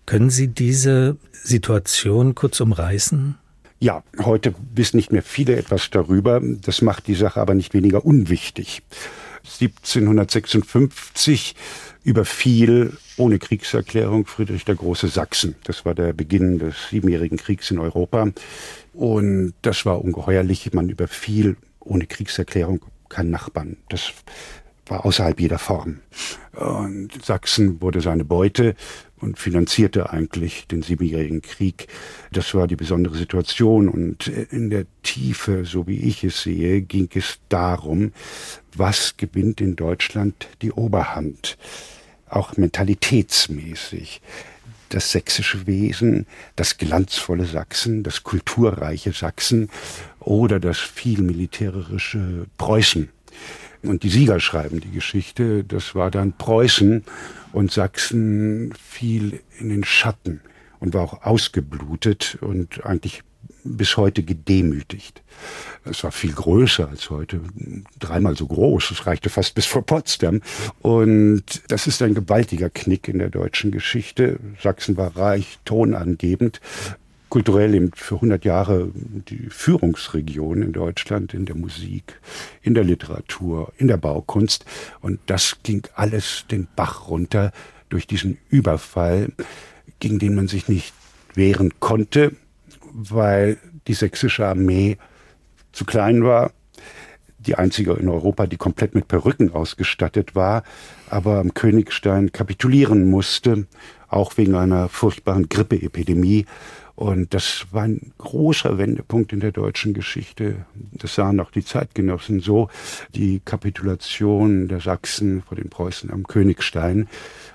Können 0.05 0.29
Sie 0.29 0.47
diese 0.47 1.17
Situation 1.31 2.35
kurz 2.35 2.59
umreißen? 2.59 3.35
Ja, 3.79 4.03
heute 4.19 4.53
wissen 4.75 4.97
nicht 4.97 5.11
mehr 5.11 5.23
viele 5.23 5.55
etwas 5.55 5.89
darüber. 5.89 6.39
Das 6.43 6.83
macht 6.83 7.07
die 7.07 7.15
Sache 7.15 7.41
aber 7.41 7.55
nicht 7.55 7.73
weniger 7.73 8.05
unwichtig. 8.05 8.83
1756 9.43 11.55
überfiel 12.03 12.95
ohne 13.17 13.39
Kriegserklärung 13.39 14.27
Friedrich 14.27 14.65
der 14.65 14.75
Große 14.75 15.07
Sachsen. 15.07 15.55
Das 15.63 15.85
war 15.85 15.95
der 15.95 16.13
Beginn 16.13 16.59
des 16.59 16.75
Siebenjährigen 16.89 17.37
Kriegs 17.37 17.71
in 17.71 17.79
Europa. 17.79 18.27
Und 18.93 19.53
das 19.63 19.85
war 19.85 20.03
ungeheuerlich. 20.03 20.71
Man 20.73 20.89
überfiel 20.89 21.57
ohne 21.79 22.05
Kriegserklärung 22.05 22.81
keinen 23.09 23.31
Nachbarn. 23.31 23.77
Das 23.89 24.13
war 24.91 25.05
außerhalb 25.05 25.39
jeder 25.39 25.57
Form. 25.57 26.01
Und 26.51 27.23
Sachsen 27.23 27.81
wurde 27.81 28.01
seine 28.01 28.25
Beute 28.25 28.75
und 29.21 29.39
finanzierte 29.39 30.09
eigentlich 30.09 30.67
den 30.67 30.81
Siebenjährigen 30.81 31.41
Krieg. 31.41 31.87
Das 32.33 32.53
war 32.53 32.67
die 32.67 32.75
besondere 32.75 33.15
Situation. 33.15 33.87
Und 33.87 34.27
in 34.27 34.69
der 34.69 34.85
Tiefe, 35.01 35.63
so 35.63 35.87
wie 35.87 36.01
ich 36.01 36.25
es 36.25 36.43
sehe, 36.43 36.81
ging 36.81 37.07
es 37.15 37.39
darum, 37.47 38.11
was 38.75 39.15
gewinnt 39.15 39.61
in 39.61 39.77
Deutschland 39.77 40.49
die 40.61 40.73
Oberhand, 40.73 41.57
auch 42.29 42.57
mentalitätsmäßig. 42.57 44.21
Das 44.89 45.13
sächsische 45.13 45.67
Wesen, 45.67 46.27
das 46.57 46.77
glanzvolle 46.77 47.45
Sachsen, 47.45 48.03
das 48.03 48.23
kulturreiche 48.23 49.13
Sachsen 49.13 49.69
oder 50.19 50.59
das 50.59 50.79
viel 50.79 51.21
militärische 51.21 52.47
Preußen. 52.57 53.07
Und 53.83 54.03
die 54.03 54.09
Sieger 54.09 54.39
schreiben 54.39 54.79
die 54.79 54.91
Geschichte, 54.91 55.63
das 55.63 55.95
war 55.95 56.11
dann 56.11 56.33
Preußen 56.33 57.03
und 57.51 57.71
Sachsen 57.71 58.73
fiel 58.73 59.41
in 59.59 59.69
den 59.69 59.83
Schatten 59.83 60.41
und 60.79 60.93
war 60.93 61.01
auch 61.01 61.23
ausgeblutet 61.23 62.37
und 62.41 62.85
eigentlich 62.85 63.23
bis 63.63 63.97
heute 63.97 64.23
gedemütigt. 64.23 65.21
Es 65.85 66.03
war 66.03 66.11
viel 66.11 66.33
größer 66.33 66.89
als 66.89 67.09
heute, 67.09 67.41
dreimal 67.99 68.35
so 68.35 68.47
groß. 68.47 68.91
Es 68.91 69.05
reichte 69.05 69.29
fast 69.29 69.55
bis 69.55 69.65
vor 69.65 69.83
Potsdam. 69.83 70.41
Und 70.81 71.43
das 71.67 71.87
ist 71.87 72.01
ein 72.01 72.13
gewaltiger 72.13 72.69
Knick 72.69 73.07
in 73.07 73.19
der 73.19 73.29
deutschen 73.29 73.71
Geschichte. 73.71 74.39
Sachsen 74.61 74.97
war 74.97 75.15
reich, 75.15 75.59
tonangebend, 75.65 76.59
kulturell 77.31 77.73
eben 77.73 77.91
für 77.95 78.15
100 78.15 78.43
Jahre 78.43 78.91
die 78.93 79.47
Führungsregion 79.49 80.61
in 80.61 80.73
Deutschland, 80.73 81.33
in 81.33 81.45
der 81.45 81.55
Musik, 81.55 82.19
in 82.61 82.73
der 82.73 82.83
Literatur, 82.83 83.71
in 83.77 83.87
der 83.87 83.95
Baukunst. 83.95 84.65
Und 84.99 85.19
das 85.27 85.57
ging 85.63 85.87
alles 85.95 86.45
den 86.51 86.67
Bach 86.75 87.07
runter 87.07 87.53
durch 87.87 88.05
diesen 88.05 88.37
Überfall, 88.49 89.31
gegen 89.99 90.19
den 90.19 90.35
man 90.35 90.49
sich 90.49 90.67
nicht 90.67 90.93
wehren 91.33 91.79
konnte, 91.79 92.33
weil 92.91 93.57
die 93.87 93.93
sächsische 93.93 94.45
Armee 94.45 94.97
zu 95.71 95.85
klein 95.85 96.25
war, 96.25 96.51
die 97.39 97.55
einzige 97.55 97.93
in 97.93 98.09
Europa, 98.09 98.45
die 98.45 98.57
komplett 98.57 98.93
mit 98.93 99.07
Perücken 99.07 99.53
ausgestattet 99.53 100.35
war, 100.35 100.63
aber 101.09 101.39
am 101.39 101.53
Königstein 101.53 102.33
kapitulieren 102.33 103.09
musste, 103.09 103.67
auch 104.09 104.35
wegen 104.35 104.55
einer 104.55 104.89
furchtbaren 104.89 105.47
Grippeepidemie. 105.47 106.45
Und 107.01 107.33
das 107.33 107.65
war 107.71 107.81
ein 107.81 108.13
großer 108.19 108.77
Wendepunkt 108.77 109.33
in 109.33 109.39
der 109.39 109.51
deutschen 109.51 109.95
Geschichte. 109.95 110.67
Das 110.91 111.15
sahen 111.15 111.39
auch 111.39 111.49
die 111.49 111.65
Zeitgenossen 111.65 112.41
so. 112.41 112.69
Die 113.15 113.41
Kapitulation 113.43 114.67
der 114.67 114.81
Sachsen 114.81 115.41
vor 115.41 115.57
den 115.57 115.71
Preußen 115.71 116.11
am 116.11 116.27
Königstein. 116.27 117.07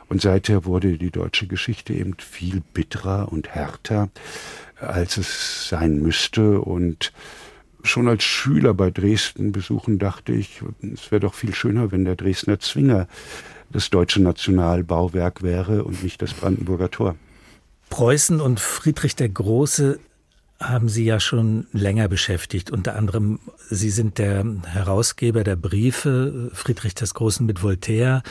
Und 0.08 0.20
seither 0.20 0.64
wurde 0.64 0.98
die 0.98 1.12
deutsche 1.12 1.46
Geschichte 1.46 1.92
eben 1.92 2.16
viel 2.18 2.60
bitterer 2.74 3.30
und 3.30 3.48
härter, 3.48 4.08
als 4.80 5.16
es 5.16 5.68
sein 5.68 6.02
müsste. 6.02 6.60
Und 6.60 7.12
schon 7.84 8.08
als 8.08 8.24
Schüler 8.24 8.74
bei 8.74 8.90
Dresden 8.90 9.52
besuchen 9.52 10.00
dachte 10.00 10.32
ich, 10.32 10.60
es 10.92 11.12
wäre 11.12 11.20
doch 11.20 11.34
viel 11.34 11.54
schöner, 11.54 11.92
wenn 11.92 12.04
der 12.04 12.16
Dresdner 12.16 12.58
Zwinger 12.58 13.06
das 13.70 13.90
deutsche 13.90 14.20
Nationalbauwerk 14.20 15.44
wäre 15.44 15.84
und 15.84 16.02
nicht 16.02 16.20
das 16.20 16.34
Brandenburger 16.34 16.90
Tor. 16.90 17.14
Preußen 17.90 18.40
und 18.40 18.60
Friedrich 18.60 19.16
der 19.16 19.28
Große 19.28 19.98
haben 20.60 20.88
Sie 20.88 21.04
ja 21.04 21.20
schon 21.20 21.66
länger 21.72 22.08
beschäftigt. 22.08 22.70
Unter 22.70 22.96
anderem, 22.96 23.40
Sie 23.70 23.90
sind 23.90 24.18
der 24.18 24.44
Herausgeber 24.66 25.44
der 25.44 25.56
Briefe 25.56 26.50
Friedrich 26.54 26.94
des 26.94 27.14
Großen 27.14 27.44
mit 27.44 27.62
Voltaire. 27.62 28.22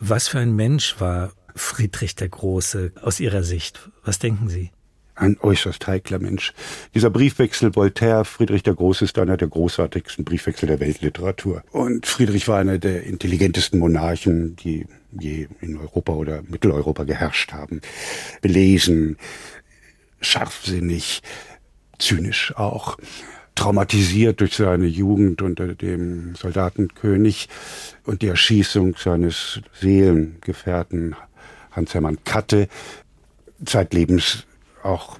Was 0.00 0.28
für 0.28 0.38
ein 0.38 0.54
Mensch 0.54 1.00
war 1.00 1.32
Friedrich 1.54 2.14
der 2.14 2.28
Große 2.28 2.92
aus 3.02 3.20
Ihrer 3.20 3.42
Sicht? 3.42 3.90
Was 4.04 4.18
denken 4.18 4.48
Sie? 4.48 4.70
Ein 5.16 5.36
äußerst 5.40 5.84
heikler 5.88 6.20
Mensch. 6.20 6.52
Dieser 6.94 7.10
Briefwechsel 7.10 7.74
Voltaire, 7.74 8.24
Friedrich 8.24 8.62
der 8.62 8.74
Große 8.74 9.04
ist 9.04 9.18
einer 9.18 9.36
der 9.36 9.48
großartigsten 9.48 10.24
Briefwechsel 10.24 10.68
der 10.68 10.78
Weltliteratur. 10.78 11.64
Und 11.72 12.06
Friedrich 12.06 12.46
war 12.46 12.60
einer 12.60 12.78
der 12.78 13.02
intelligentesten 13.02 13.80
Monarchen, 13.80 14.54
die 14.54 14.86
je 15.18 15.48
in 15.60 15.78
Europa 15.78 16.12
oder 16.12 16.42
Mitteleuropa 16.42 17.04
geherrscht 17.04 17.52
haben. 17.52 17.80
Belesen, 18.40 19.16
scharfsinnig, 20.20 21.22
zynisch 21.98 22.54
auch, 22.56 22.96
traumatisiert 23.54 24.40
durch 24.40 24.54
seine 24.54 24.86
Jugend 24.86 25.42
unter 25.42 25.74
dem 25.74 26.34
Soldatenkönig 26.36 27.48
und 28.04 28.22
die 28.22 28.28
Erschießung 28.28 28.94
seines 28.96 29.60
Seelengefährten 29.80 31.16
Hans-Hermann 31.72 32.18
Katte, 32.24 32.68
zeitlebens 33.64 34.46
auch 34.82 35.18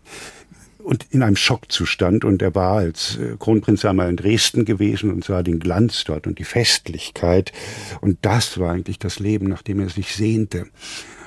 und 0.88 1.06
in 1.10 1.22
einem 1.22 1.36
Schockzustand. 1.36 2.24
Und 2.24 2.40
er 2.40 2.54
war 2.54 2.78
als 2.78 3.18
äh, 3.18 3.36
Kronprinz 3.38 3.84
einmal 3.84 4.08
in 4.08 4.16
Dresden 4.16 4.64
gewesen 4.64 5.12
und 5.12 5.22
sah 5.22 5.42
den 5.42 5.58
Glanz 5.58 6.04
dort 6.04 6.26
und 6.26 6.38
die 6.38 6.44
Festlichkeit. 6.44 7.52
Und 8.00 8.18
das 8.22 8.58
war 8.58 8.72
eigentlich 8.72 8.98
das 8.98 9.18
Leben, 9.18 9.48
nach 9.48 9.60
dem 9.60 9.80
er 9.80 9.90
sich 9.90 10.14
sehnte. 10.14 10.66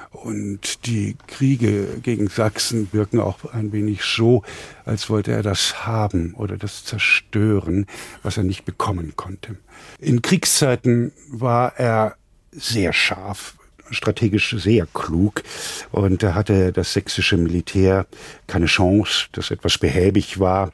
Und 0.10 0.88
die 0.88 1.16
Kriege 1.28 2.00
gegen 2.02 2.28
Sachsen 2.28 2.90
wirken 2.92 3.20
auch 3.20 3.54
ein 3.54 3.72
wenig 3.72 4.02
so, 4.04 4.42
als 4.84 5.12
wollte 5.12 5.32
er 5.32 5.44
das 5.44 5.86
haben 5.86 6.34
oder 6.34 6.58
das 6.58 6.84
zerstören, 6.84 7.86
was 8.24 8.38
er 8.38 8.44
nicht 8.44 8.66
bekommen 8.66 9.14
konnte. 9.16 9.58
In 10.00 10.24
Kriegszeiten 10.24 11.12
war 11.30 11.78
er 11.78 12.16
sehr 12.52 12.94
scharf, 12.94 13.56
strategisch 13.92 14.56
sehr 14.58 14.88
klug. 14.94 15.44
Und 15.92 16.24
da 16.24 16.34
hatte 16.34 16.72
das 16.72 16.94
sächsische 16.94 17.38
Militär 17.38 18.06
keine 18.48 18.66
Chance, 18.66 19.28
das 19.32 19.52
etwas 19.52 19.78
behäbig 19.78 20.40
war 20.40 20.72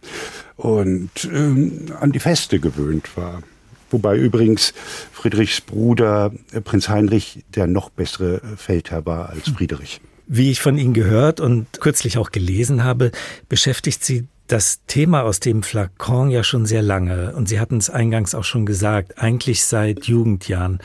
und 0.55 1.09
ähm, 1.25 1.93
an 1.99 2.11
die 2.11 2.19
Feste 2.19 2.59
gewöhnt 2.59 3.15
war. 3.15 3.43
Wobei 3.89 4.17
übrigens 4.17 4.73
Friedrichs 5.13 5.61
Bruder 5.61 6.33
äh, 6.51 6.61
Prinz 6.61 6.89
Heinrich 6.89 7.43
der 7.55 7.67
noch 7.67 7.89
bessere 7.89 8.41
Feldherr 8.57 9.05
war 9.05 9.29
als 9.29 9.49
Friedrich. 9.49 10.01
Wie 10.27 10.51
ich 10.51 10.59
von 10.59 10.77
Ihnen 10.77 10.93
gehört 10.93 11.39
und 11.39 11.79
kürzlich 11.79 12.17
auch 12.17 12.31
gelesen 12.31 12.83
habe, 12.83 13.11
beschäftigt 13.47 14.03
Sie 14.03 14.27
das 14.47 14.79
Thema 14.87 15.23
aus 15.23 15.39
dem 15.39 15.63
Flakon 15.63 16.31
ja 16.31 16.43
schon 16.43 16.65
sehr 16.65 16.81
lange. 16.81 17.33
Und 17.35 17.47
Sie 17.47 17.59
hatten 17.59 17.77
es 17.77 17.89
eingangs 17.89 18.35
auch 18.35 18.43
schon 18.43 18.65
gesagt, 18.65 19.19
eigentlich 19.19 19.63
seit 19.63 20.05
Jugendjahren. 20.05 20.79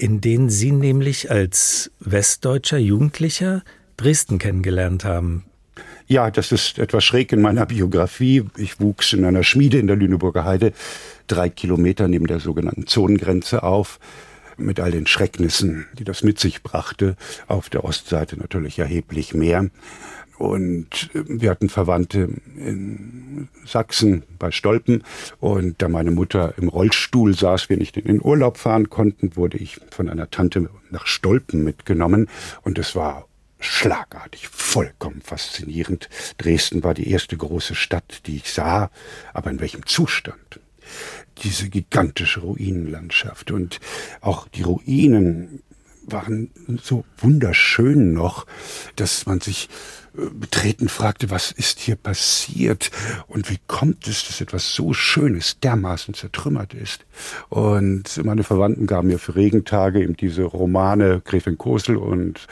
In 0.00 0.20
denen 0.22 0.48
Sie 0.48 0.72
nämlich 0.72 1.30
als 1.30 1.90
westdeutscher 2.00 2.78
Jugendlicher 2.78 3.62
Dresden 3.98 4.38
kennengelernt 4.38 5.04
haben. 5.04 5.44
Ja, 6.06 6.30
das 6.30 6.52
ist 6.52 6.78
etwas 6.78 7.04
schräg 7.04 7.32
in 7.32 7.42
meiner 7.42 7.66
Biografie. 7.66 8.44
Ich 8.56 8.80
wuchs 8.80 9.12
in 9.12 9.24
einer 9.24 9.44
Schmiede 9.44 9.78
in 9.78 9.86
der 9.86 9.96
Lüneburger 9.96 10.44
Heide, 10.44 10.72
drei 11.26 11.50
Kilometer 11.50 12.08
neben 12.08 12.26
der 12.26 12.40
sogenannten 12.40 12.86
Zonengrenze 12.86 13.62
auf, 13.62 14.00
mit 14.56 14.80
all 14.80 14.90
den 14.90 15.06
Schrecknissen, 15.06 15.86
die 15.98 16.04
das 16.04 16.22
mit 16.22 16.40
sich 16.40 16.62
brachte. 16.62 17.16
Auf 17.46 17.68
der 17.68 17.84
Ostseite 17.84 18.38
natürlich 18.38 18.78
erheblich 18.78 19.34
mehr. 19.34 19.68
Und 20.40 21.10
äh, 21.14 21.22
wir 21.26 21.50
hatten 21.50 21.68
Verwandte 21.68 22.30
in 22.56 23.48
Sachsen 23.66 24.22
bei 24.38 24.50
Stolpen. 24.50 25.04
Und 25.38 25.82
da 25.82 25.88
meine 25.88 26.10
Mutter 26.10 26.54
im 26.56 26.68
Rollstuhl 26.68 27.36
saß, 27.36 27.68
wir 27.68 27.76
nicht 27.76 27.98
in 27.98 28.06
den 28.06 28.22
Urlaub 28.22 28.56
fahren 28.56 28.88
konnten, 28.88 29.36
wurde 29.36 29.58
ich 29.58 29.78
von 29.90 30.08
einer 30.08 30.30
Tante 30.30 30.70
nach 30.90 31.06
Stolpen 31.06 31.62
mitgenommen. 31.62 32.26
Und 32.62 32.78
es 32.78 32.96
war 32.96 33.28
schlagartig, 33.58 34.48
vollkommen 34.48 35.20
faszinierend. 35.20 36.08
Dresden 36.38 36.82
war 36.82 36.94
die 36.94 37.10
erste 37.10 37.36
große 37.36 37.74
Stadt, 37.74 38.22
die 38.26 38.36
ich 38.36 38.50
sah, 38.50 38.90
aber 39.34 39.50
in 39.50 39.60
welchem 39.60 39.84
Zustand? 39.84 40.58
Diese 41.42 41.68
gigantische 41.68 42.40
Ruinenlandschaft 42.40 43.50
und 43.50 43.78
auch 44.22 44.48
die 44.48 44.62
Ruinen 44.62 45.62
waren 46.12 46.50
so 46.82 47.04
wunderschön 47.18 48.12
noch, 48.12 48.46
dass 48.96 49.26
man 49.26 49.40
sich 49.40 49.68
betreten 50.12 50.88
fragte, 50.88 51.30
was 51.30 51.52
ist 51.52 51.78
hier 51.78 51.96
passiert 51.96 52.90
und 53.28 53.48
wie 53.50 53.58
kommt 53.66 54.06
es, 54.08 54.26
dass 54.26 54.40
etwas 54.40 54.74
so 54.74 54.92
Schönes 54.92 55.60
dermaßen 55.60 56.14
zertrümmert 56.14 56.74
ist. 56.74 57.04
Und 57.48 58.24
meine 58.24 58.42
Verwandten 58.42 58.86
gaben 58.86 59.08
mir 59.08 59.18
für 59.18 59.36
Regentage 59.36 60.02
eben 60.02 60.16
diese 60.16 60.42
Romane 60.42 61.22
Gräfin 61.24 61.58
Kosel 61.58 61.96
und 61.96 62.46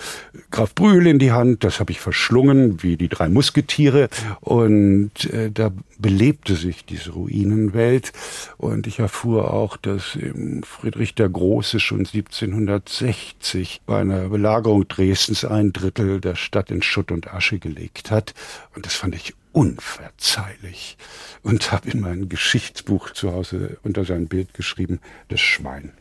Graf 0.50 0.74
Brühl 0.74 1.06
in 1.06 1.18
die 1.18 1.32
Hand. 1.32 1.64
Das 1.64 1.80
habe 1.80 1.90
ich 1.90 2.00
verschlungen 2.00 2.82
wie 2.82 2.96
die 2.96 3.08
drei 3.08 3.28
Musketiere 3.28 4.08
und 4.40 5.24
äh, 5.32 5.50
da 5.50 5.72
belebte 5.98 6.54
sich 6.54 6.84
diese 6.84 7.10
Ruinenwelt 7.10 8.12
und 8.56 8.86
ich 8.86 9.00
erfuhr 9.00 9.52
auch, 9.52 9.76
dass 9.76 10.16
Friedrich 10.62 11.16
der 11.16 11.28
Große 11.28 11.80
schon 11.80 12.06
1760 12.06 13.47
bei 13.86 14.00
einer 14.00 14.28
Belagerung 14.28 14.86
Dresdens 14.88 15.44
ein 15.44 15.72
Drittel 15.72 16.20
der 16.20 16.34
Stadt 16.34 16.70
in 16.70 16.82
Schutt 16.82 17.10
und 17.10 17.32
Asche 17.32 17.48
Asche 17.48 17.58
gelegt 17.58 18.10
hat. 18.10 18.34
Und 18.74 18.84
das 18.84 18.94
fand 18.94 19.14
ich 19.14 19.34
unverzeihlich. 19.52 20.96
Und 21.42 21.72
habe 21.72 21.90
in 21.90 22.00
mein 22.00 22.28
Geschichtsbuch 22.28 23.10
zu 23.10 23.32
Hause 23.32 23.78
unter 23.82 24.04
sein 24.04 24.28
Bild 24.28 24.54
geschrieben, 24.54 25.00
das 25.28 25.40
Schwein. 25.40 25.92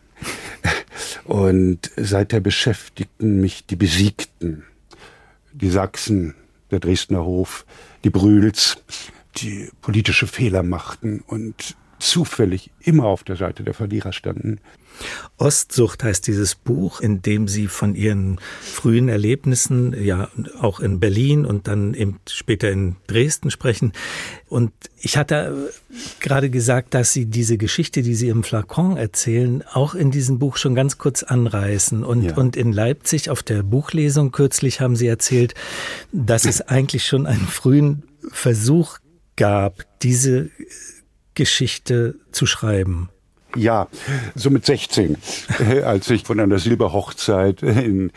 Und 1.26 1.92
seither 1.96 2.40
beschäftigten 2.40 3.40
mich 3.40 3.66
die 3.66 3.76
Besiegten, 3.76 4.64
die 5.54 5.70
Sachsen, 5.70 6.34
der 6.72 6.80
Dresdner 6.80 7.24
Hof, 7.24 7.66
die 8.04 8.10
Brühls, 8.10 8.78
die 9.38 9.70
politische 9.82 10.28
Fehler 10.28 10.64
machten 10.64 11.24
und 11.28 11.76
zufällig 12.00 12.72
immer 12.80 13.06
auf 13.06 13.24
der 13.24 13.36
Seite 13.36 13.64
der 13.64 13.74
Verlierer 13.74 14.14
standen. 14.14 14.60
Ostsucht 15.38 16.04
heißt 16.04 16.26
dieses 16.26 16.56
Buch, 16.56 17.02
in 17.02 17.22
dem 17.22 17.48
Sie 17.48 17.68
von 17.68 17.96
Ihren 17.96 18.40
frühen 18.62 19.10
Erlebnissen, 19.10 19.96
ja 20.04 20.30
auch 20.60 20.80
in 20.80 21.00
Berlin 21.00 21.46
und 21.46 21.68
dann 21.68 21.94
eben 21.94 22.20
später 22.28 22.72
in 22.72 22.96
Dresden 23.06 23.52
sprechen. 23.52 23.94
Und 24.48 24.72
ich 25.00 25.18
hatte 25.18 25.72
gerade 26.20 26.50
gesagt, 26.50 26.94
dass 26.94 27.14
Sie 27.14 27.26
diese 27.26 27.58
Geschichte, 27.58 28.02
die 28.02 28.16
Sie 28.16 28.30
im 28.30 28.44
Flakon 28.44 28.98
erzählen, 28.98 29.64
auch 29.74 29.94
in 29.94 30.12
diesem 30.12 30.40
Buch 30.40 30.58
schon 30.58 30.74
ganz 30.74 30.98
kurz 30.98 31.24
anreißen. 31.24 32.04
Und, 32.04 32.24
ja. 32.24 32.36
und 32.36 32.56
in 32.56 32.72
Leipzig 32.74 33.30
auf 33.30 33.44
der 33.44 33.64
Buchlesung 33.64 34.32
kürzlich 34.32 34.82
haben 34.82 34.96
Sie 34.96 35.08
erzählt, 35.08 35.54
dass 36.12 36.46
es 36.46 36.62
eigentlich 36.62 37.06
schon 37.06 37.28
einen 37.28 37.48
frühen 37.48 38.04
Versuch 38.32 38.98
gab, 39.36 39.86
diese 40.02 40.50
Geschichte 41.38 42.16
zu 42.32 42.48
schreiben? 42.48 43.10
Ja, 43.56 43.88
so 44.36 44.50
mit 44.50 44.66
16, 44.66 45.18
als 45.86 46.10
ich 46.10 46.24
von 46.24 46.40
einer 46.40 46.60
Silberhochzeit 46.60 47.64
in 47.64 48.12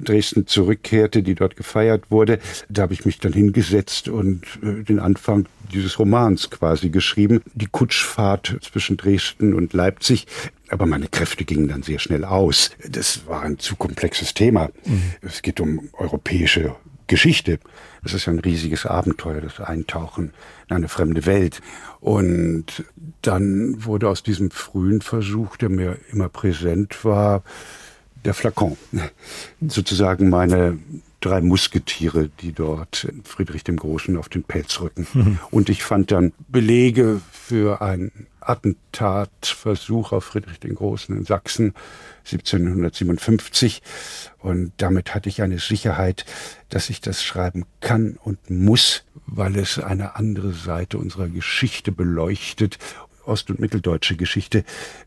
Dresden 0.00 0.46
zurückkehrte, 0.46 1.22
die 1.22 1.34
dort 1.34 1.56
gefeiert 1.56 2.10
wurde, 2.10 2.38
da 2.68 2.82
habe 2.82 2.94
ich 2.94 3.04
mich 3.04 3.18
dann 3.18 3.32
hingesetzt 3.32 4.08
und 4.08 4.42
äh, 4.62 4.82
den 4.82 4.98
Anfang 4.98 5.46
dieses 5.72 5.98
Romans 5.98 6.48
quasi 6.50 6.88
geschrieben. 6.88 7.42
Die 7.54 7.66
Kutschfahrt 7.66 8.56
zwischen 8.62 8.96
Dresden 8.96 9.54
und 9.54 9.72
Leipzig. 9.72 10.26
Aber 10.68 10.86
meine 10.86 11.08
Kräfte 11.08 11.44
gingen 11.44 11.68
dann 11.68 11.82
sehr 11.82 11.98
schnell 11.98 12.24
aus. 12.24 12.70
Das 12.88 13.26
war 13.26 13.42
ein 13.42 13.58
zu 13.58 13.76
komplexes 13.76 14.34
Thema. 14.34 14.70
Mhm. 14.84 15.02
Es 15.20 15.42
geht 15.42 15.60
um 15.60 15.88
europäische 15.92 16.74
Geschichte. 17.10 17.58
Es 18.04 18.14
ist 18.14 18.26
ja 18.26 18.32
ein 18.32 18.38
riesiges 18.38 18.86
Abenteuer, 18.86 19.40
das 19.40 19.60
Eintauchen 19.60 20.32
in 20.68 20.76
eine 20.76 20.88
fremde 20.88 21.26
Welt. 21.26 21.60
Und 22.00 22.84
dann 23.20 23.84
wurde 23.84 24.08
aus 24.08 24.22
diesem 24.22 24.52
frühen 24.52 25.02
Versuch, 25.02 25.56
der 25.56 25.70
mir 25.70 25.98
immer 26.12 26.28
präsent 26.28 27.04
war, 27.04 27.42
der 28.24 28.32
Flakon. 28.32 28.76
Sozusagen 29.60 30.30
meine 30.30 30.78
drei 31.20 31.40
Musketiere, 31.40 32.30
die 32.40 32.52
dort 32.52 33.08
Friedrich 33.24 33.64
dem 33.64 33.76
Großen 33.76 34.16
auf 34.16 34.28
den 34.28 34.44
Pelz 34.44 34.80
rücken. 34.80 35.06
Mhm. 35.12 35.38
Und 35.50 35.68
ich 35.68 35.82
fand 35.82 36.12
dann 36.12 36.32
Belege 36.48 37.20
für 37.32 37.82
einen 37.82 38.28
Attentatversuch 38.50 40.12
auf 40.12 40.24
Friedrich 40.24 40.58
den 40.58 40.74
Großen 40.74 41.16
in 41.16 41.24
Sachsen 41.24 41.74
1757. 42.24 43.82
Und 44.38 44.72
damit 44.78 45.14
hatte 45.14 45.28
ich 45.28 45.42
eine 45.42 45.60
Sicherheit, 45.60 46.24
dass 46.68 46.90
ich 46.90 47.00
das 47.00 47.22
schreiben 47.22 47.64
kann 47.80 48.18
und 48.22 48.50
muss, 48.50 49.04
weil 49.26 49.56
es 49.56 49.78
eine 49.78 50.16
andere 50.16 50.52
Seite 50.52 50.98
unserer 50.98 51.28
Geschichte 51.28 51.92
beleuchtet 51.92 52.78
ost- 53.24 53.50
und 53.50 53.60
mitteldeutsche 53.60 54.16
Geschichte 54.16 54.64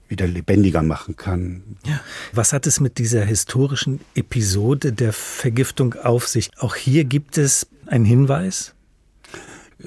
wieder 0.08 0.28
lebendiger 0.28 0.82
machen 0.82 1.18
kann. 1.18 1.78
Ja. 1.86 2.00
Was 2.32 2.54
hat 2.54 2.66
es 2.68 2.80
mit 2.80 2.98
dieser 2.98 3.26
historischen 3.26 4.00
Episode 4.16 4.94
der 4.94 5.12
Vergiftung 5.12 5.96
auf 5.96 6.28
sich? 6.28 6.50
Auch 6.58 6.76
hier 6.76 7.04
gibt 7.04 7.38
es 7.38 7.68
einen 7.88 8.06
Hinweis? 8.06 8.74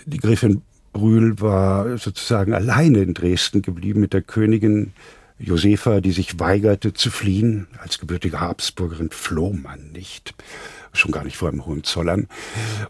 Die 0.05 0.19
Gräfin 0.19 0.62
Brühl 0.97 1.39
war 1.41 1.99
sozusagen 1.99 2.55
alleine 2.55 3.01
in 3.01 3.13
Dresden 3.13 3.61
geblieben 3.61 4.01
mit 4.01 4.15
der 4.15 4.23
Königin 4.23 4.93
Josefa, 5.39 6.01
die 6.01 6.13
sich 6.13 6.41
weigerte 6.41 6.95
zu 6.95 7.11
fliehen. 7.11 7.67
Als 7.79 7.99
gebürtige 7.99 8.41
Habsburgerin 8.41 9.11
floh 9.11 9.53
man 9.53 9.93
nicht, 9.93 10.35
schon 10.95 11.13
gar 11.13 11.25
nicht 11.25 11.37
vor 11.37 11.51
dem 11.51 11.67
Hohenzollern. 11.67 12.29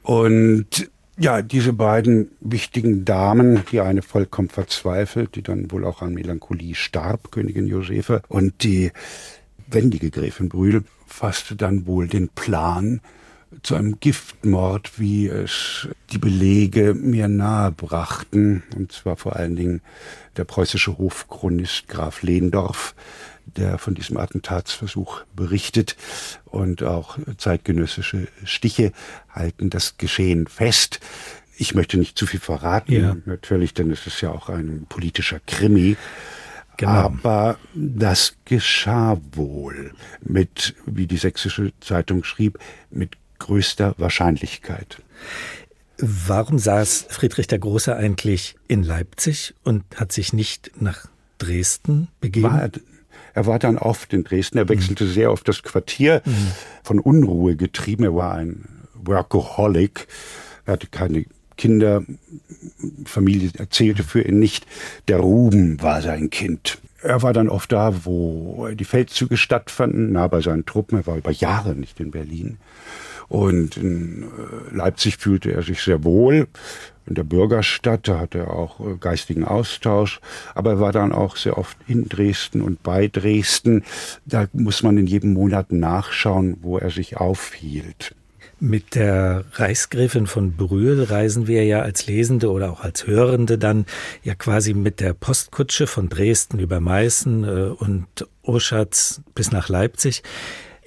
Und 0.03 0.89
ja, 1.19 1.43
diese 1.43 1.73
beiden 1.73 2.31
wichtigen 2.41 3.05
Damen, 3.05 3.65
die 3.73 3.81
eine 3.81 4.03
vollkommen 4.03 4.51
verzweifelt, 4.51 5.35
die 5.35 5.43
dann 5.43 5.73
wohl 5.73 5.85
auch 5.85 6.01
an 6.01 6.15
Melancholie 6.15 6.77
starb, 6.77 7.33
Königin 7.33 7.67
Josefa, 7.67 8.21
und 8.29 8.63
die 8.63 8.93
wendige 9.67 10.11
Gräfin 10.11 10.49
Brühl 10.49 10.85
fasste 11.07 11.57
dann 11.57 11.87
wohl 11.87 12.07
den 12.07 12.29
Plan, 12.29 13.01
zu 13.63 13.75
einem 13.75 14.01
Giftmord, 14.01 14.99
wie 14.99 15.29
es 15.29 15.89
die 16.11 16.19
Belege 16.19 16.95
mir 16.95 17.29
nahe 17.29 17.73
brachten, 17.73 18.63
und 18.75 18.93
zwar 18.93 19.17
vor 19.17 19.37
allen 19.37 19.57
Dingen 19.57 19.83
der 20.37 20.45
preußische 20.45 20.99
Hofchronist 20.99 21.89
Graf 21.89 22.23
Lehndorf, 22.23 22.95
der 23.45 23.79
von 23.79 23.95
diesem 23.95 24.17
Attentatsversuch 24.17 25.23
berichtet 25.35 25.97
und 26.45 26.83
auch 26.83 27.19
zeitgenössische 27.39 28.29
Stiche 28.45 28.93
halten 29.31 29.71
das 29.71 29.97
Geschehen 29.97 30.47
fest. 30.47 31.01
Ich 31.57 31.75
möchte 31.75 31.97
nicht 31.97 32.19
zu 32.19 32.27
viel 32.27 32.41
verraten, 32.41 32.93
ja. 32.93 33.17
natürlich, 33.25 33.73
denn 33.73 33.91
es 33.91 34.07
ist 34.07 34.21
ja 34.21 34.31
auch 34.31 34.49
ein 34.49 34.87
politischer 34.89 35.41
Krimi. 35.47 35.97
Genau. 36.77 36.93
Aber 36.93 37.59
das 37.75 38.37
geschah 38.45 39.19
wohl 39.33 39.95
mit, 40.21 40.75
wie 40.85 41.07
die 41.07 41.17
sächsische 41.17 41.73
Zeitung 41.81 42.23
schrieb, 42.23 42.59
mit 42.91 43.17
größter 43.39 43.95
Wahrscheinlichkeit. 43.99 45.03
Warum 45.99 46.59
saß 46.59 47.07
Friedrich 47.09 47.47
der 47.47 47.59
Große 47.59 47.97
eigentlich 47.97 48.57
in 48.69 48.83
Leipzig 48.83 49.55
und 49.65 49.83
hat 49.97 50.13
sich 50.13 50.33
nicht 50.33 50.73
nach 50.81 51.07
Dresden 51.39 52.09
begeben? 52.21 52.45
War, 52.45 52.71
er 53.35 53.47
war 53.47 53.59
dann 53.59 53.79
oft 53.79 54.13
in 54.13 54.25
Dresden. 54.25 54.59
Er 54.59 54.69
wechselte 54.69 55.05
mhm. 55.05 55.13
sehr 55.13 55.33
oft 55.33 55.49
das 55.49 55.63
Quartier, 55.63 56.23
mhm. 56.25 56.53
von 56.83 57.01
Unruhe 57.01 57.57
getrieben. 57.57 58.05
Er 58.05 58.15
war 58.15 58.35
ein 58.35 58.65
Workaholic. 58.95 60.07
Er 60.67 60.75
hatte 60.75 60.87
keine 60.89 61.25
Kinder. 61.57 62.03
Familie 63.05 63.51
erzählte 63.57 64.03
für 64.03 64.23
ihn 64.23 64.39
nicht. 64.39 64.67
Der 65.09 65.19
Ruben 65.19 65.81
war 65.81 66.03
sein 66.03 66.31
Kind. 66.31 66.79
Er 67.03 67.23
war 67.23 67.33
dann 67.33 67.49
oft 67.49 67.73
da, 67.73 68.05
wo 68.05 68.69
die 68.73 68.85
Feldzüge 68.85 69.37
stattfanden, 69.37 70.13
nah 70.13 70.29
bei 70.29 70.41
seinen 70.41 70.67
Truppen. 70.67 70.99
Er 70.99 71.07
war 71.07 71.17
über 71.17 71.31
Jahre 71.31 71.75
nicht 71.75 72.01
in 72.01 72.11
Berlin. 72.11 72.59
Und 73.29 73.77
in 73.77 74.23
äh, 74.25 74.75
Leipzig 74.75 75.17
fühlte 75.17 75.53
er 75.53 75.63
sich 75.63 75.83
sehr 75.83 76.05
wohl. 76.05 76.47
in 77.07 77.15
der 77.15 77.25
Bürgerstadt, 77.25 78.09
da 78.09 78.19
hatte 78.19 78.39
er 78.39 78.51
auch 78.51 78.81
äh, 78.81 78.97
geistigen 78.99 79.45
Austausch, 79.45 80.21
aber 80.55 80.73
er 80.73 80.81
war 80.81 80.93
dann 80.93 81.13
auch 81.13 81.37
sehr 81.37 81.57
oft 81.57 81.77
in 81.87 82.09
Dresden 82.09 82.63
und 82.63 82.83
bei 82.83 83.09
Dresden. 83.09 83.85
Da 84.25 84.47
muss 84.53 84.83
man 84.83 84.99
in 84.99 85.07
jedem 85.07 85.33
Monat 85.33 85.73
nachschauen, 85.73 86.57
wo 86.63 86.79
er 86.79 86.91
sich 86.91 87.17
aufhielt. 87.17 88.15
Mit 88.59 88.95
der 88.95 89.45
Reichsgräfin 89.53 90.27
von 90.27 90.57
Brühl 90.57 91.03
reisen 91.03 91.47
wir 91.47 91.65
ja 91.65 91.83
als 91.83 92.07
Lesende 92.07 92.51
oder 92.51 92.73
auch 92.73 92.81
als 92.81 93.07
Hörende 93.07 93.59
dann 93.59 93.85
ja 94.23 94.35
quasi 94.35 94.73
mit 94.73 95.01
der 95.01 95.13
Postkutsche 95.13 95.87
von 95.87 96.09
Dresden 96.09 96.59
über 96.59 96.81
Meißen 96.81 97.45
äh, 97.45 97.49
und 97.69 98.07
Oschatz 98.43 99.21
bis 99.35 99.53
nach 99.53 99.69
Leipzig. 99.69 100.23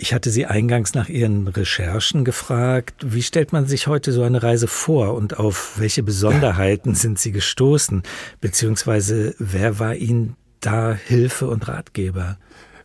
Ich 0.02 0.14
hatte 0.14 0.30
Sie 0.30 0.46
eingangs 0.46 0.94
nach 0.94 1.10
Ihren 1.10 1.50
Recherchen 1.50 2.24
gefragt. 2.24 2.96
Wie 3.06 3.22
stellt 3.22 3.52
man 3.52 3.66
sich 3.66 3.88
heute 3.88 4.14
so 4.14 4.24
eine 4.24 4.42
Reise 4.42 4.68
vor 4.68 5.14
und 5.14 5.38
auf 5.38 5.74
welche 5.78 6.04
Besonderheiten 6.04 6.96
sind 6.96 7.20
Sie 7.20 7.34
gestoßen? 7.34 8.04
Beziehungsweise 8.40 9.36
wer 9.40 9.78
war 9.78 9.96
Ihnen 9.96 10.38
da 10.62 10.94
Hilfe 10.94 11.50
und 11.50 11.68
Ratgeber? 11.68 12.38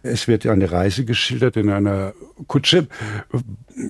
Es 0.02 0.26
wird 0.26 0.44
eine 0.44 0.72
Reise 0.72 1.04
geschildert 1.04 1.56
in 1.56 1.70
einer 1.70 2.14
Kutsche. 2.48 2.88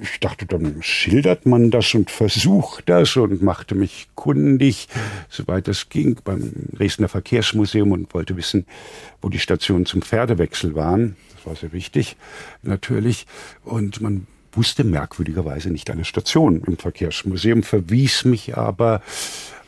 Ich 0.03 0.19
dachte, 0.21 0.47
dann 0.47 0.83
schildert 0.83 1.45
man 1.45 1.71
das 1.71 1.95
und 1.95 2.11
versucht 2.11 2.89
das 2.89 3.17
und 3.17 3.43
machte 3.43 3.75
mich 3.75 4.09
kundig, 4.15 4.89
soweit 5.29 5.69
es 5.69 5.91
ging, 5.91 6.19
beim 6.25 6.53
Dresdner 6.73 7.09
Verkehrsmuseum 7.09 7.93
und 7.93 8.15
wollte 8.15 8.37
wissen, 8.37 8.67
wo 9.21 9.29
die 9.29 9.39
Stationen 9.39 9.85
zum 9.85 10.01
Pferdewechsel 10.01 10.75
waren. 10.75 11.17
Das 11.37 11.47
war 11.47 11.57
sehr 11.57 11.73
wichtig, 11.73 12.17
natürlich. 12.63 13.27
Und 13.63 14.01
man 14.01 14.27
wusste 14.53 14.85
merkwürdigerweise 14.85 15.71
nicht 15.71 15.91
eine 15.91 16.05
Station 16.05 16.63
im 16.67 16.79
Verkehrsmuseum, 16.79 17.63
verwies 17.63 18.25
mich 18.25 18.57
aber 18.57 19.03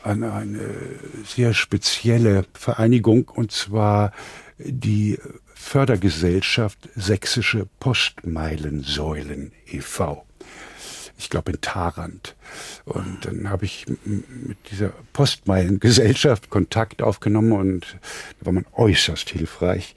an 0.03 0.23
eine 0.23 0.61
sehr 1.25 1.53
spezielle 1.53 2.45
Vereinigung, 2.53 3.27
und 3.27 3.51
zwar 3.51 4.13
die 4.57 5.19
Fördergesellschaft 5.59 6.87
Sächsische 6.95 7.67
Postmeilensäulen 7.79 9.51
e.V. 9.65 10.25
Ich 11.17 11.29
glaube 11.29 11.51
in 11.51 11.61
Tarant. 11.61 12.35
Und 12.85 13.25
dann 13.25 13.49
habe 13.49 13.65
ich 13.65 13.85
mit 14.05 14.57
dieser 14.71 14.93
Postmeilengesellschaft 15.11 16.49
Kontakt 16.49 17.01
aufgenommen 17.01 17.51
und 17.51 17.97
da 18.39 18.45
war 18.45 18.53
man 18.53 18.65
äußerst 18.73 19.29
hilfreich 19.29 19.95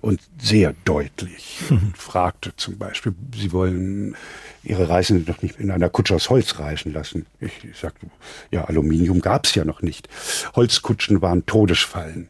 und 0.00 0.20
sehr 0.40 0.74
deutlich. 0.84 1.58
Und 1.70 1.98
fragte 1.98 2.54
zum 2.56 2.78
Beispiel, 2.78 3.14
Sie 3.34 3.52
wollen 3.52 4.16
Ihre 4.62 4.88
Reisenden 4.88 5.26
doch 5.26 5.42
nicht 5.42 5.58
in 5.58 5.70
einer 5.70 5.88
Kutsche 5.88 6.14
aus 6.14 6.28
Holz 6.28 6.58
reisen 6.58 6.92
lassen. 6.92 7.26
Ich 7.40 7.52
sagte, 7.80 8.06
ja, 8.50 8.64
Aluminium 8.64 9.20
gab 9.20 9.46
es 9.46 9.54
ja 9.54 9.64
noch 9.64 9.80
nicht. 9.80 10.08
Holzkutschen 10.54 11.22
waren 11.22 11.46
Todesfallen. 11.46 12.28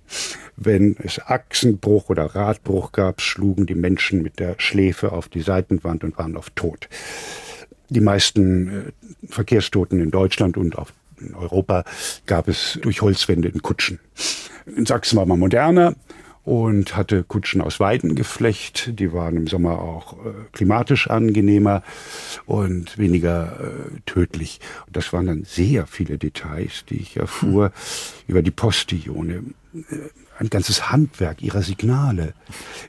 Wenn 0.57 0.97
es 1.03 1.19
Achsenbruch 1.19 2.09
oder 2.09 2.27
Radbruch 2.27 2.93
gab, 2.93 3.21
schlugen 3.21 3.67
die 3.67 3.75
Menschen 3.75 4.23
mit 4.23 4.39
der 4.39 4.55
Schläfe 4.59 5.13
auf 5.13 5.29
die 5.29 5.41
Seitenwand 5.41 6.05
und 6.05 6.19
waren 6.19 6.37
auf 6.37 6.51
Tod. 6.51 6.89
Die 7.89 8.01
meisten 8.01 8.69
äh, 8.69 9.27
Verkehrstoten 9.27 10.01
in 10.01 10.11
Deutschland 10.11 10.57
und 10.57 10.79
auf 10.79 10.93
in 11.21 11.35
Europa 11.35 11.85
gab 12.25 12.49
es 12.49 12.79
durch 12.81 13.03
Holzwände 13.03 13.49
in 13.49 13.61
Kutschen. 13.61 13.99
In 14.65 14.87
Sachsen 14.87 15.19
war 15.19 15.27
man 15.27 15.39
moderner 15.39 15.95
und 16.45 16.97
hatte 16.97 17.23
Kutschen 17.23 17.61
aus 17.61 17.81
Weidengeflecht. 17.81 18.99
Die 18.99 19.13
waren 19.13 19.37
im 19.37 19.47
Sommer 19.47 19.81
auch 19.81 20.15
äh, 20.25 20.33
klimatisch 20.53 21.09
angenehmer 21.09 21.83
und 22.47 22.97
weniger 22.99 23.61
äh, 23.61 24.01
tödlich. 24.07 24.61
Und 24.87 24.97
das 24.97 25.13
waren 25.13 25.27
dann 25.27 25.45
sehr 25.45 25.87
viele 25.87 26.19
Details, 26.19 26.85
die 26.89 26.97
ich 26.97 27.17
erfuhr 27.17 27.67
hm. 27.67 27.73
über 28.27 28.43
die 28.43 28.51
Postillone. 28.51 29.45
Äh, 29.75 29.81
ein 30.39 30.49
ganzes 30.49 30.91
Handwerk 30.91 31.43
ihrer 31.43 31.61
Signale, 31.61 32.33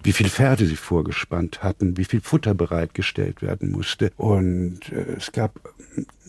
wie 0.04 0.14
viele 0.14 0.30
Pferde 0.30 0.66
sie 0.66 0.78
vorgespannt 0.78 1.62
hatten, 1.62 1.98
wie 1.98 2.06
viel 2.06 2.22
Futter 2.22 2.54
bereitgestellt 2.54 3.42
werden 3.42 3.72
musste. 3.72 4.12
Und 4.16 4.90
äh, 4.90 5.18
es 5.18 5.34
gab 5.34 5.60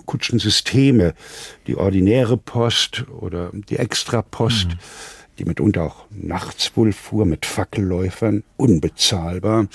Kutschensysteme, 0.05 1.15
die 1.69 1.77
ordinäre 1.77 2.37
Post 2.37 3.05
oder 3.09 3.51
die 3.53 3.77
Extrapost. 3.77 4.71
Mhm 4.71 4.79
die 5.39 5.45
mitunter 5.45 5.83
auch 5.85 6.07
nachts 6.11 6.73
wohl 6.77 6.93
fuhr 6.93 7.27
mit 7.27 7.47
Fackelläufern, 7.47 8.45
unbezahlbar. 8.57 9.67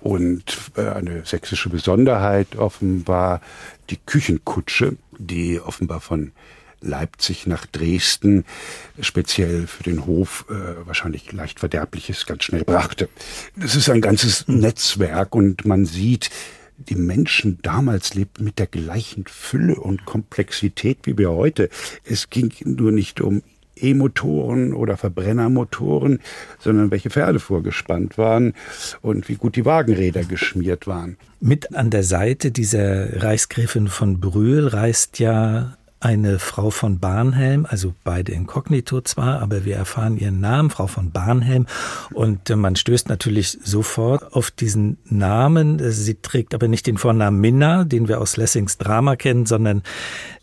Und 0.00 0.58
äh, 0.76 0.88
eine 0.88 1.24
sächsische 1.24 1.68
Besonderheit 1.68 2.56
offenbar 2.56 3.40
die 3.90 3.98
Küchenkutsche, 3.98 4.96
die 5.18 5.60
offenbar 5.60 6.00
von 6.00 6.32
Leipzig 6.82 7.46
nach 7.46 7.64
Dresden 7.66 8.44
speziell 9.00 9.66
für 9.66 9.84
den 9.84 10.04
Hof 10.04 10.46
äh, 10.50 10.86
wahrscheinlich 10.86 11.30
leicht 11.32 11.60
Verderbliches 11.60 12.26
ganz 12.26 12.44
schnell 12.44 12.64
brachte. 12.64 13.08
Das 13.56 13.76
ist 13.76 13.88
ein 13.88 14.00
ganzes 14.00 14.48
Netzwerk 14.48 15.34
und 15.34 15.64
man 15.64 15.86
sieht, 15.86 16.30
die 16.76 16.96
Menschen 16.96 17.60
damals 17.62 18.14
lebten 18.14 18.44
mit 18.44 18.58
der 18.58 18.66
gleichen 18.66 19.26
Fülle 19.26 19.76
und 19.76 20.04
Komplexität 20.04 20.98
wie 21.04 21.16
wir 21.16 21.30
heute. 21.30 21.68
Es 22.04 22.30
ging 22.30 22.52
nur 22.64 22.90
nicht 22.90 23.20
um 23.20 23.42
E-Motoren 23.76 24.74
oder 24.74 24.96
Verbrennermotoren, 24.96 26.20
sondern 26.58 26.90
welche 26.90 27.10
Pferde 27.10 27.40
vorgespannt 27.40 28.18
waren 28.18 28.54
und 29.00 29.28
wie 29.28 29.36
gut 29.36 29.56
die 29.56 29.64
Wagenräder 29.64 30.24
geschmiert 30.24 30.86
waren. 30.86 31.16
Mit 31.40 31.74
an 31.74 31.90
der 31.90 32.04
Seite 32.04 32.50
dieser 32.50 33.22
Reichsgräfin 33.22 33.88
von 33.88 34.20
Brühl 34.20 34.68
reist 34.68 35.18
ja 35.18 35.76
eine 36.02 36.40
Frau 36.40 36.70
von 36.70 36.98
Barnhelm, 36.98 37.64
also 37.68 37.94
beide 38.02 38.32
inkognito 38.32 39.00
zwar, 39.02 39.40
aber 39.40 39.64
wir 39.64 39.76
erfahren 39.76 40.18
ihren 40.18 40.40
Namen, 40.40 40.70
Frau 40.70 40.88
von 40.88 41.12
Barnhelm. 41.12 41.66
Und 42.12 42.50
äh, 42.50 42.56
man 42.56 42.74
stößt 42.74 43.08
natürlich 43.08 43.58
sofort 43.62 44.32
auf 44.34 44.50
diesen 44.50 44.98
Namen. 45.04 45.78
Sie 45.92 46.16
trägt 46.16 46.54
aber 46.54 46.66
nicht 46.66 46.88
den 46.88 46.98
Vornamen 46.98 47.40
Minna, 47.40 47.84
den 47.84 48.08
wir 48.08 48.20
aus 48.20 48.36
Lessings 48.36 48.78
Drama 48.78 49.14
kennen, 49.14 49.46
sondern 49.46 49.82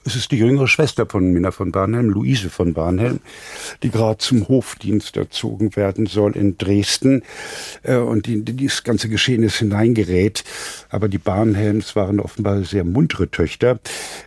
es 0.05 0.15
ist 0.15 0.31
die 0.31 0.37
jüngere 0.37 0.67
Schwester 0.67 1.05
von 1.05 1.31
Minna 1.31 1.51
von 1.51 1.71
Barnhelm, 1.71 2.09
Luise 2.09 2.49
von 2.49 2.73
Barnhelm, 2.73 3.19
die 3.83 3.91
gerade 3.91 4.17
zum 4.17 4.47
Hofdienst 4.47 5.17
erzogen 5.17 5.75
werden 5.75 6.05
soll 6.05 6.35
in 6.35 6.57
Dresden 6.57 7.23
äh, 7.83 7.97
und 7.97 8.25
die, 8.25 8.43
die 8.43 8.53
dieses 8.53 8.83
ganze 8.83 9.09
Geschehnis 9.09 9.57
hineingerät. 9.57 10.43
Aber 10.89 11.09
die 11.09 11.17
Barnhelms 11.17 11.95
waren 11.95 12.19
offenbar 12.19 12.63
sehr 12.63 12.85
muntere 12.85 13.29
Töchter, 13.29 13.79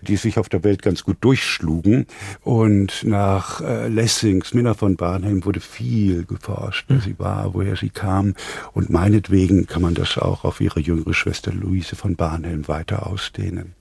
die 0.02 0.16
sich 0.16 0.38
auf 0.38 0.48
der 0.48 0.62
Welt 0.62 0.82
ganz 0.82 1.04
gut 1.04 1.16
durchschlugen. 1.20 2.06
Und 2.42 3.02
nach 3.04 3.60
äh, 3.60 3.88
Lessings, 3.88 4.54
Minna 4.54 4.74
von 4.74 4.96
Barnhelm, 4.96 5.44
wurde 5.44 5.60
viel 5.60 6.24
geforscht, 6.24 6.84
wer 6.88 7.00
sie 7.00 7.18
war, 7.18 7.54
woher 7.54 7.76
sie 7.76 7.90
kam. 7.90 8.34
Und 8.72 8.90
meinetwegen 8.90 9.66
kann 9.66 9.82
man 9.82 9.94
das 9.94 10.18
auch 10.18 10.44
auf 10.44 10.60
ihre 10.60 10.80
jüngere 10.80 11.14
Schwester 11.14 11.52
Luise 11.52 11.96
von 11.96 12.14
Barnhelm 12.14 12.68
weiter 12.68 13.06
ausdehnen. 13.06 13.74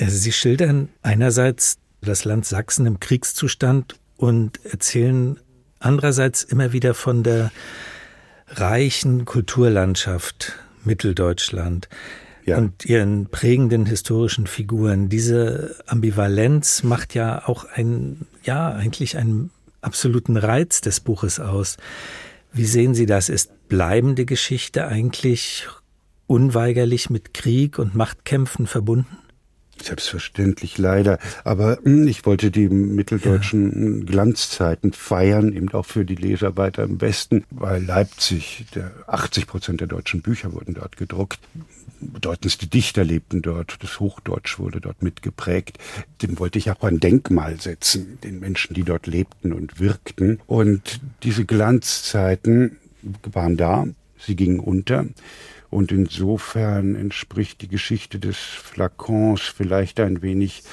Also 0.00 0.16
Sie 0.16 0.32
schildern 0.32 0.88
einerseits 1.02 1.78
das 2.00 2.24
Land 2.24 2.46
Sachsen 2.46 2.86
im 2.86 3.00
Kriegszustand 3.00 3.96
und 4.16 4.64
erzählen 4.64 5.38
andererseits 5.78 6.42
immer 6.42 6.72
wieder 6.72 6.94
von 6.94 7.22
der 7.22 7.52
reichen 8.48 9.24
Kulturlandschaft 9.24 10.58
Mitteldeutschland 10.84 11.88
ja. 12.44 12.58
und 12.58 12.84
ihren 12.84 13.26
prägenden 13.26 13.86
historischen 13.86 14.46
Figuren. 14.46 15.08
Diese 15.08 15.76
Ambivalenz 15.86 16.82
macht 16.82 17.14
ja 17.14 17.46
auch 17.46 17.64
ein, 17.64 18.26
ja, 18.44 18.70
eigentlich 18.72 19.16
einen 19.16 19.50
absoluten 19.80 20.36
Reiz 20.36 20.80
des 20.80 21.00
Buches 21.00 21.40
aus. 21.40 21.76
Wie 22.52 22.66
sehen 22.66 22.94
Sie 22.94 23.06
das? 23.06 23.28
Ist 23.28 23.68
bleibende 23.68 24.24
Geschichte 24.24 24.86
eigentlich 24.86 25.68
unweigerlich 26.26 27.10
mit 27.10 27.34
Krieg 27.34 27.78
und 27.78 27.94
Machtkämpfen 27.94 28.66
verbunden? 28.66 29.18
Selbstverständlich, 29.82 30.78
leider. 30.78 31.18
Aber 31.42 31.78
hm, 31.82 32.06
ich 32.06 32.24
wollte 32.24 32.52
die 32.52 32.68
mitteldeutschen 32.68 34.00
ja. 34.00 34.04
Glanzzeiten 34.06 34.92
feiern, 34.92 35.52
eben 35.52 35.68
auch 35.70 35.86
für 35.86 36.04
die 36.04 36.14
Leser 36.14 36.56
weiter 36.56 36.84
im 36.84 37.00
Westen, 37.00 37.44
weil 37.50 37.82
Leipzig, 37.84 38.66
der 38.76 38.92
80 39.08 39.48
Prozent 39.48 39.80
der 39.80 39.88
deutschen 39.88 40.22
Bücher 40.22 40.52
wurden 40.52 40.74
dort 40.74 40.96
gedruckt. 40.96 41.40
Bedeutendste 42.00 42.68
Dichter 42.68 43.02
lebten 43.02 43.42
dort, 43.42 43.82
das 43.82 43.98
Hochdeutsch 43.98 44.58
wurde 44.58 44.80
dort 44.80 45.02
mitgeprägt. 45.02 45.78
Dem 46.22 46.38
wollte 46.38 46.58
ich 46.58 46.70
auch 46.70 46.82
ein 46.82 47.00
Denkmal 47.00 47.60
setzen, 47.60 48.18
den 48.22 48.38
Menschen, 48.38 48.74
die 48.74 48.84
dort 48.84 49.08
lebten 49.08 49.52
und 49.52 49.80
wirkten. 49.80 50.40
Und 50.46 51.00
diese 51.24 51.44
Glanzzeiten 51.44 52.78
waren 53.24 53.56
da, 53.56 53.86
sie 54.18 54.36
gingen 54.36 54.60
unter. 54.60 55.06
Und 55.72 55.90
insofern 55.90 56.94
entspricht 56.96 57.62
die 57.62 57.68
Geschichte 57.68 58.18
des 58.18 58.36
Flakons 58.36 59.40
vielleicht 59.40 60.00
ein 60.00 60.20
wenig 60.20 60.64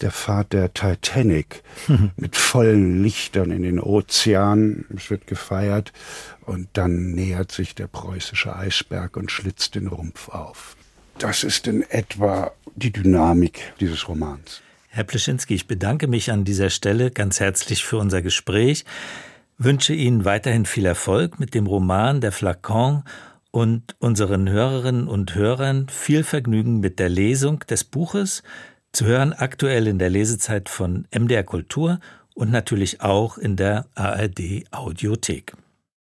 der 0.00 0.10
Fahrt 0.10 0.54
der 0.54 0.72
Titanic 0.72 1.62
mit 2.16 2.34
vollen 2.34 3.02
Lichtern 3.02 3.50
in 3.50 3.64
den 3.64 3.78
Ozean. 3.78 4.86
Es 4.96 5.10
wird 5.10 5.26
gefeiert 5.26 5.92
und 6.40 6.68
dann 6.72 7.10
nähert 7.10 7.52
sich 7.52 7.74
der 7.74 7.86
preußische 7.86 8.56
Eisberg 8.56 9.18
und 9.18 9.30
schlitzt 9.30 9.74
den 9.74 9.88
Rumpf 9.88 10.30
auf. 10.30 10.74
Das 11.18 11.44
ist 11.44 11.66
in 11.66 11.82
etwa 11.82 12.52
die 12.76 12.92
Dynamik 12.92 13.74
dieses 13.78 14.08
Romans. 14.08 14.62
Herr 14.88 15.04
Pleschinski, 15.04 15.54
ich 15.54 15.66
bedanke 15.66 16.06
mich 16.06 16.32
an 16.32 16.46
dieser 16.46 16.70
Stelle 16.70 17.10
ganz 17.10 17.40
herzlich 17.40 17.84
für 17.84 17.98
unser 17.98 18.22
Gespräch, 18.22 18.86
wünsche 19.58 19.92
Ihnen 19.92 20.24
weiterhin 20.24 20.64
viel 20.64 20.86
Erfolg 20.86 21.38
mit 21.38 21.52
dem 21.52 21.66
Roman 21.66 22.22
Der 22.22 22.32
Flakon 22.32 23.04
und 23.54 23.94
unseren 24.00 24.50
Hörerinnen 24.50 25.06
und 25.06 25.36
Hörern 25.36 25.88
viel 25.88 26.24
Vergnügen 26.24 26.80
mit 26.80 26.98
der 26.98 27.08
Lesung 27.08 27.60
des 27.60 27.84
Buches, 27.84 28.42
zu 28.90 29.04
hören 29.04 29.32
aktuell 29.32 29.86
in 29.86 30.00
der 30.00 30.10
Lesezeit 30.10 30.68
von 30.68 31.06
MDR 31.16 31.44
Kultur 31.44 32.00
und 32.34 32.50
natürlich 32.50 33.00
auch 33.00 33.38
in 33.38 33.54
der 33.54 33.86
ARD 33.94 34.64
Audiothek. 34.72 35.52